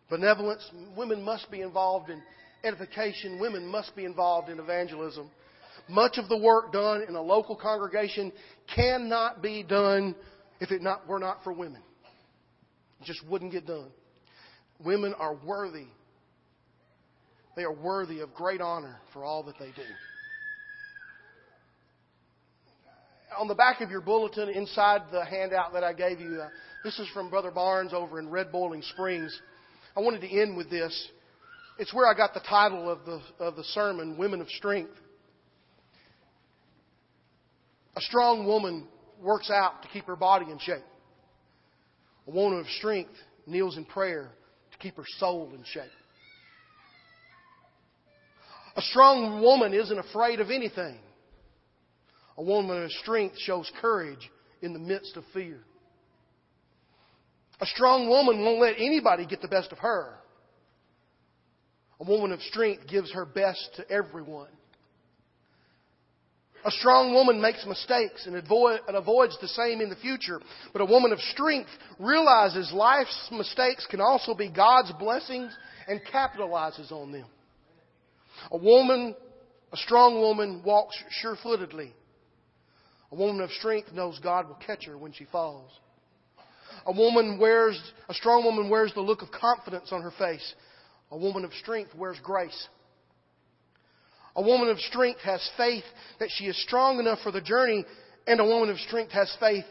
benevolence. 0.09 0.69
Women 0.97 1.23
must 1.23 1.51
be 1.51 1.61
involved 1.61 2.11
in 2.11 2.23
edification. 2.65 3.39
Women 3.39 3.67
must 3.67 3.95
be 3.95 4.05
involved 4.05 4.49
in 4.49 4.59
evangelism. 4.59 5.31
Much 5.91 6.19
of 6.19 6.29
the 6.29 6.39
work 6.39 6.73
done 6.73 7.03
in 7.09 7.17
a 7.17 7.23
local 7.23 7.57
congregation 7.57 8.33
cannot 8.75 9.43
be 9.43 9.65
done 9.65 10.15
if 10.61 10.71
it 10.71 10.83
not, 10.83 11.07
were 11.09 11.19
not 11.19 11.43
for 11.43 11.53
women. 11.53 11.83
It 13.01 13.07
just 13.07 13.27
wouldn't 13.27 13.51
get 13.51 13.67
done. 13.67 13.91
Women 14.85 15.15
are 15.19 15.35
worthy. 15.45 15.87
They 17.57 17.65
are 17.65 17.73
worthy 17.73 18.21
of 18.21 18.33
great 18.35 18.61
honor 18.61 19.01
for 19.13 19.25
all 19.25 19.43
that 19.45 19.59
they 19.59 19.67
do. 19.67 19.83
On 23.39 23.49
the 23.49 23.55
back 23.55 23.81
of 23.81 23.91
your 23.91 24.01
bulletin, 24.01 24.49
inside 24.49 25.03
the 25.11 25.25
handout 25.25 25.73
that 25.73 25.83
I 25.83 25.93
gave 25.93 26.21
you, 26.21 26.41
uh, 26.41 26.49
this 26.85 26.99
is 26.99 27.09
from 27.13 27.31
Brother 27.31 27.51
Barnes 27.51 27.93
over 27.93 28.19
in 28.19 28.31
Red 28.31 28.53
Boiling 28.53 28.83
Springs. 28.83 29.37
I 29.97 30.01
wanted 30.01 30.21
to 30.21 30.29
end 30.29 30.57
with 30.57 30.71
this. 30.71 31.09
It's 31.79 31.93
where 31.93 32.07
I 32.07 32.17
got 32.17 32.35
the 32.35 32.41
title 32.41 32.89
of 32.89 33.05
the, 33.05 33.21
of 33.39 33.57
the 33.57 33.65
sermon, 33.65 34.17
Women 34.17 34.41
of 34.41 34.49
Strength. 34.51 34.93
A 37.97 38.01
strong 38.01 38.47
woman 38.47 38.87
works 39.21 39.51
out 39.51 39.83
to 39.83 39.89
keep 39.89 40.05
her 40.07 40.17
body 40.17 40.47
in 40.51 40.59
shape. 40.59 40.85
A 42.27 42.31
woman 42.31 42.61
of 42.61 42.67
strength 42.79 43.15
kneels 43.47 43.77
in 43.77 43.85
prayer 43.85 44.31
to 44.73 44.79
keep 44.79 44.97
her 44.97 45.05
soul 45.19 45.51
in 45.55 45.65
shape. 45.65 45.91
A 48.77 48.83
strong 48.83 49.43
woman 49.43 49.75
isn't 49.75 49.99
afraid 49.99 50.41
of 50.41 50.51
anything. 50.51 50.99
A 52.39 52.43
woman 52.43 52.85
of 52.85 52.91
strength 52.93 53.37
shows 53.39 53.71
courage 53.81 54.31
in 54.63 54.73
the 54.73 54.79
midst 54.79 55.17
of 55.17 55.25
fear. 55.35 55.61
A 57.61 57.67
strong 57.67 58.09
woman 58.09 58.43
won't 58.43 58.61
let 58.61 58.77
anybody 58.79 59.27
get 59.27 59.43
the 59.43 59.49
best 59.49 59.73
of 59.73 59.79
her. 59.79 60.15
A 61.99 62.05
woman 62.05 62.33
of 62.33 62.41
strength 62.43 62.87
gives 62.89 63.13
her 63.13 63.27
best 63.27 63.71
to 63.77 63.91
everyone. 63.91 64.49
A 66.65 66.71
strong 66.71 67.15
woman 67.15 67.41
makes 67.41 67.65
mistakes 67.67 68.27
and, 68.27 68.37
avoid, 68.37 68.81
and 68.87 68.97
avoids 68.97 69.37
the 69.41 69.49
same 69.49 69.81
in 69.81 69.89
the 69.89 69.97
future. 69.97 70.41
But 70.73 70.83
a 70.83 70.87
woman 70.87 71.13
of 71.13 71.21
strength 71.21 71.71
realizes 71.99 72.71
life's 72.73 73.29
mistakes 73.33 73.87
can 73.91 74.01
also 74.01 74.35
be 74.35 74.51
God's 74.51 74.93
blessings 74.99 75.57
and 75.89 76.01
capitalizes 76.13 76.93
on 76.93 77.13
them. 77.13 77.27
A 78.51 78.59
woman, 78.59 79.15
a 79.73 79.77
strong 79.77 80.21
woman, 80.21 80.63
walks 80.65 80.97
sure-footedly. 81.23 81.95
A 83.13 83.15
woman 83.15 83.41
of 83.43 83.51
strength 83.53 83.93
knows 83.93 84.19
God 84.23 84.47
will 84.47 84.59
catch 84.67 84.85
her 84.87 84.99
when 84.99 85.13
she 85.13 85.25
falls. 85.25 85.71
A 86.87 86.93
woman 86.93 87.39
wears, 87.39 87.81
a 88.09 88.15
strong 88.15 88.45
woman 88.45 88.69
wears 88.69 88.93
the 88.95 89.01
look 89.01 89.23
of 89.23 89.31
confidence 89.31 89.93
on 89.93 90.03
her 90.03 90.13
face. 90.13 90.55
A 91.11 91.17
woman 91.17 91.45
of 91.45 91.53
strength 91.55 91.95
wears 91.95 92.19
grace. 92.23 92.69
A 94.41 94.43
woman 94.43 94.71
of 94.71 94.79
strength 94.81 95.21
has 95.21 95.47
faith 95.59 95.85
that 96.19 96.31
she 96.31 96.47
is 96.47 96.57
strong 96.63 96.99
enough 96.99 97.19
for 97.23 97.31
the 97.31 97.43
journey, 97.43 97.85
and 98.27 98.41
a 98.41 98.45
woman 98.45 98.71
of 98.71 98.79
strength 98.79 99.13
has 99.13 99.31
faith 99.39 99.67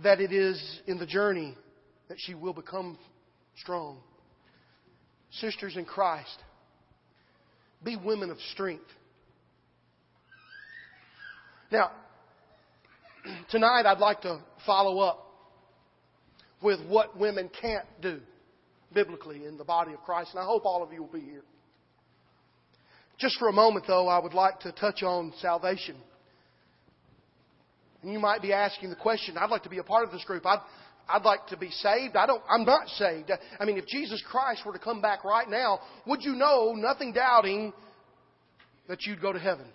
that 0.00 0.20
it 0.20 0.30
is 0.30 0.80
in 0.86 0.96
the 0.96 1.06
journey 1.06 1.56
that 2.08 2.18
she 2.20 2.34
will 2.34 2.52
become 2.52 2.96
strong. 3.56 3.98
Sisters 5.32 5.76
in 5.76 5.84
Christ, 5.84 6.38
be 7.82 7.96
women 7.96 8.30
of 8.30 8.38
strength. 8.52 8.86
Now, 11.72 11.90
tonight 13.50 13.86
I'd 13.86 13.98
like 13.98 14.20
to 14.20 14.38
follow 14.64 15.00
up 15.00 15.26
with 16.62 16.78
what 16.86 17.18
women 17.18 17.50
can't 17.60 17.86
do 18.00 18.20
biblically 18.94 19.46
in 19.46 19.58
the 19.58 19.64
body 19.64 19.94
of 19.94 20.00
Christ, 20.02 20.30
and 20.30 20.38
I 20.40 20.44
hope 20.44 20.64
all 20.64 20.84
of 20.84 20.92
you 20.92 21.02
will 21.02 21.12
be 21.12 21.22
here. 21.22 21.42
Just 23.18 23.38
for 23.38 23.48
a 23.48 23.52
moment, 23.52 23.84
though, 23.86 24.08
I 24.08 24.18
would 24.18 24.34
like 24.34 24.60
to 24.60 24.72
touch 24.72 25.02
on 25.02 25.32
salvation. 25.40 25.96
And 28.02 28.12
you 28.12 28.18
might 28.18 28.42
be 28.42 28.52
asking 28.52 28.90
the 28.90 28.96
question, 28.96 29.38
I'd 29.38 29.50
like 29.50 29.62
to 29.62 29.68
be 29.68 29.78
a 29.78 29.84
part 29.84 30.04
of 30.04 30.12
this 30.12 30.24
group. 30.24 30.44
I'd, 30.44 30.58
I'd 31.08 31.22
like 31.22 31.46
to 31.48 31.56
be 31.56 31.70
saved. 31.70 32.16
I 32.16 32.26
don't, 32.26 32.42
I'm 32.50 32.64
not 32.64 32.88
saved. 32.88 33.30
I 33.60 33.64
mean, 33.64 33.78
if 33.78 33.86
Jesus 33.86 34.22
Christ 34.28 34.62
were 34.66 34.72
to 34.72 34.78
come 34.78 35.00
back 35.00 35.24
right 35.24 35.48
now, 35.48 35.80
would 36.06 36.22
you 36.22 36.34
know, 36.34 36.74
nothing 36.76 37.12
doubting, 37.12 37.72
that 38.88 39.02
you'd 39.02 39.20
go 39.20 39.32
to 39.32 39.38
heaven? 39.38 39.66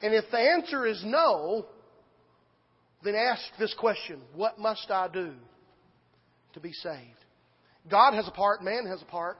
And 0.00 0.14
if 0.14 0.24
the 0.30 0.38
answer 0.38 0.86
is 0.86 1.02
no, 1.04 1.66
then 3.02 3.14
ask 3.14 3.42
this 3.58 3.74
question 3.74 4.20
What 4.34 4.58
must 4.58 4.90
I 4.90 5.08
do 5.08 5.32
to 6.54 6.60
be 6.60 6.72
saved? 6.72 7.24
God 7.90 8.14
has 8.14 8.28
a 8.28 8.32
part, 8.32 8.62
man 8.62 8.86
has 8.86 9.02
a 9.02 9.06
part. 9.06 9.38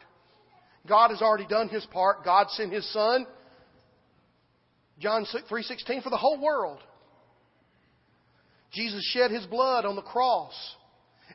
God 0.86 1.10
has 1.10 1.22
already 1.22 1.46
done 1.46 1.68
his 1.68 1.84
part. 1.86 2.24
God 2.24 2.50
sent 2.50 2.72
his 2.72 2.90
son. 2.92 3.26
John 4.98 5.24
3:16 5.26 6.02
for 6.02 6.10
the 6.10 6.16
whole 6.16 6.38
world. 6.40 6.82
Jesus 8.72 9.04
shed 9.12 9.30
his 9.30 9.46
blood 9.46 9.84
on 9.84 9.96
the 9.96 10.02
cross. 10.02 10.76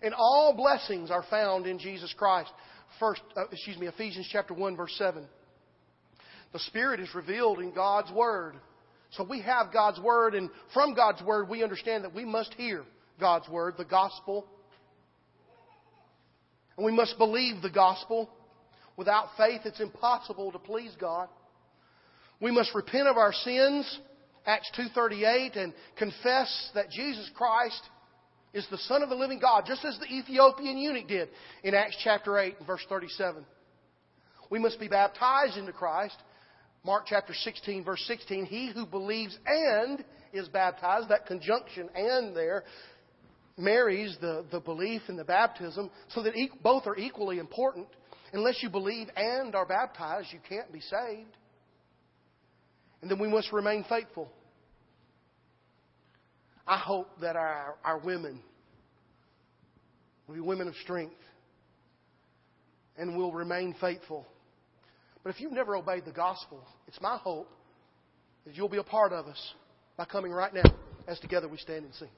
And 0.02 0.14
all 0.14 0.54
blessings 0.54 1.12
are 1.12 1.24
found 1.24 1.66
in 1.66 1.80
Jesus 1.80 2.14
Christ. 2.14 2.52
First, 3.00 3.22
uh, 3.38 3.46
excuse 3.52 3.78
me, 3.78 3.88
Ephesians 3.88 4.28
chapter 4.32 4.54
1 4.54 4.76
verse 4.76 4.94
7. 4.98 5.26
The 6.52 6.60
Spirit 6.60 7.00
is 7.00 7.14
revealed 7.16 7.60
in 7.60 7.72
God's 7.72 8.12
Word. 8.12 8.56
So 9.12 9.24
we 9.24 9.42
have 9.42 9.72
God's 9.72 10.00
Word, 10.00 10.34
and 10.34 10.50
from 10.74 10.96
God's 10.96 11.22
Word, 11.22 11.48
we 11.48 11.64
understand 11.64 12.04
that 12.04 12.16
we 12.16 12.26
must 12.26 12.54
hear 12.56 12.84
God's 13.20 13.48
Word, 13.48 13.76
the 13.78 13.86
gospel. 13.86 14.46
And 16.78 16.86
we 16.86 16.92
must 16.92 17.18
believe 17.18 17.62
the 17.62 17.70
gospel. 17.70 18.30
Without 18.98 19.30
faith, 19.38 19.62
it's 19.66 19.80
impossible 19.80 20.52
to 20.52 20.60
please 20.60 20.92
God. 21.00 21.28
We 22.40 22.52
must 22.52 22.76
repent 22.76 23.08
of 23.08 23.18
our 23.18 23.34
sins, 23.34 24.00
Acts 24.46 24.70
2.38, 24.78 25.58
and 25.58 25.74
confess 25.98 26.72
that 26.76 26.90
Jesus 26.90 27.30
Christ 27.36 27.82
is 28.54 28.68
the 28.70 28.78
Son 28.78 29.02
of 29.02 29.10
the 29.10 29.16
living 29.16 29.40
God, 29.40 29.64
just 29.66 29.84
as 29.84 29.98
the 30.00 30.14
Ethiopian 30.14 30.78
eunuch 30.78 31.08
did 31.08 31.30
in 31.64 31.74
Acts 31.74 31.98
chapter 32.04 32.38
8 32.38 32.58
verse 32.68 32.86
37. 32.88 33.46
We 34.50 34.60
must 34.60 34.80
be 34.80 34.88
baptized 34.88 35.58
into 35.58 35.74
Christ. 35.74 36.16
Mark 36.86 37.06
chapter 37.08 37.34
16 37.34 37.84
verse 37.84 38.04
16, 38.08 38.46
he 38.46 38.72
who 38.72 38.86
believes 38.86 39.38
and 39.46 40.04
is 40.34 40.48
baptized, 40.50 41.10
that 41.10 41.26
conjunction 41.26 41.90
and 41.96 42.36
there, 42.36 42.64
marries 43.58 44.18
the, 44.20 44.46
the 44.52 44.60
belief 44.60 45.02
and 45.08 45.18
the 45.18 45.24
baptism 45.24 45.90
so 46.10 46.24
that 46.24 46.34
both 46.62 46.86
are 46.88 46.98
equally 46.98 47.40
important. 47.40 47.88
Unless 48.34 48.64
you 48.64 48.70
believe 48.70 49.10
and 49.16 49.56
are 49.56 49.66
baptized, 49.66 50.30
you 50.32 50.40
can't 50.50 50.72
be 50.74 50.82
saved. 50.82 51.38
And 53.02 53.10
then 53.10 53.20
we 53.20 53.28
must 53.28 53.54
remain 53.54 53.86
faithful. 53.88 54.32
I 56.66 56.78
hope 56.78 57.10
that 57.22 57.36
our, 57.36 57.76
our 57.84 58.00
women 58.00 58.40
will 60.28 60.36
be 60.36 60.42
women 60.42 60.68
of 60.68 60.76
strength 60.78 61.14
and 62.98 63.16
will 63.16 63.32
remain 63.32 63.76
faithful. 63.80 64.26
But 65.24 65.32
if 65.32 65.40
you've 65.40 65.52
never 65.52 65.76
obeyed 65.76 66.06
the 66.06 66.12
gospel, 66.12 66.66
it's 66.88 67.02
my 67.02 67.18
hope 67.18 67.50
that 68.46 68.56
you'll 68.56 68.70
be 68.70 68.78
a 68.78 68.84
part 68.84 69.14
of 69.14 69.28
us 69.28 69.54
by 69.96 70.06
coming 70.06 70.32
right 70.32 70.54
now 70.54 70.74
as 71.08 71.20
together 71.20 71.48
we 71.48 71.58
stand 71.58 71.86
and 71.86 71.94
sing. 71.96 72.10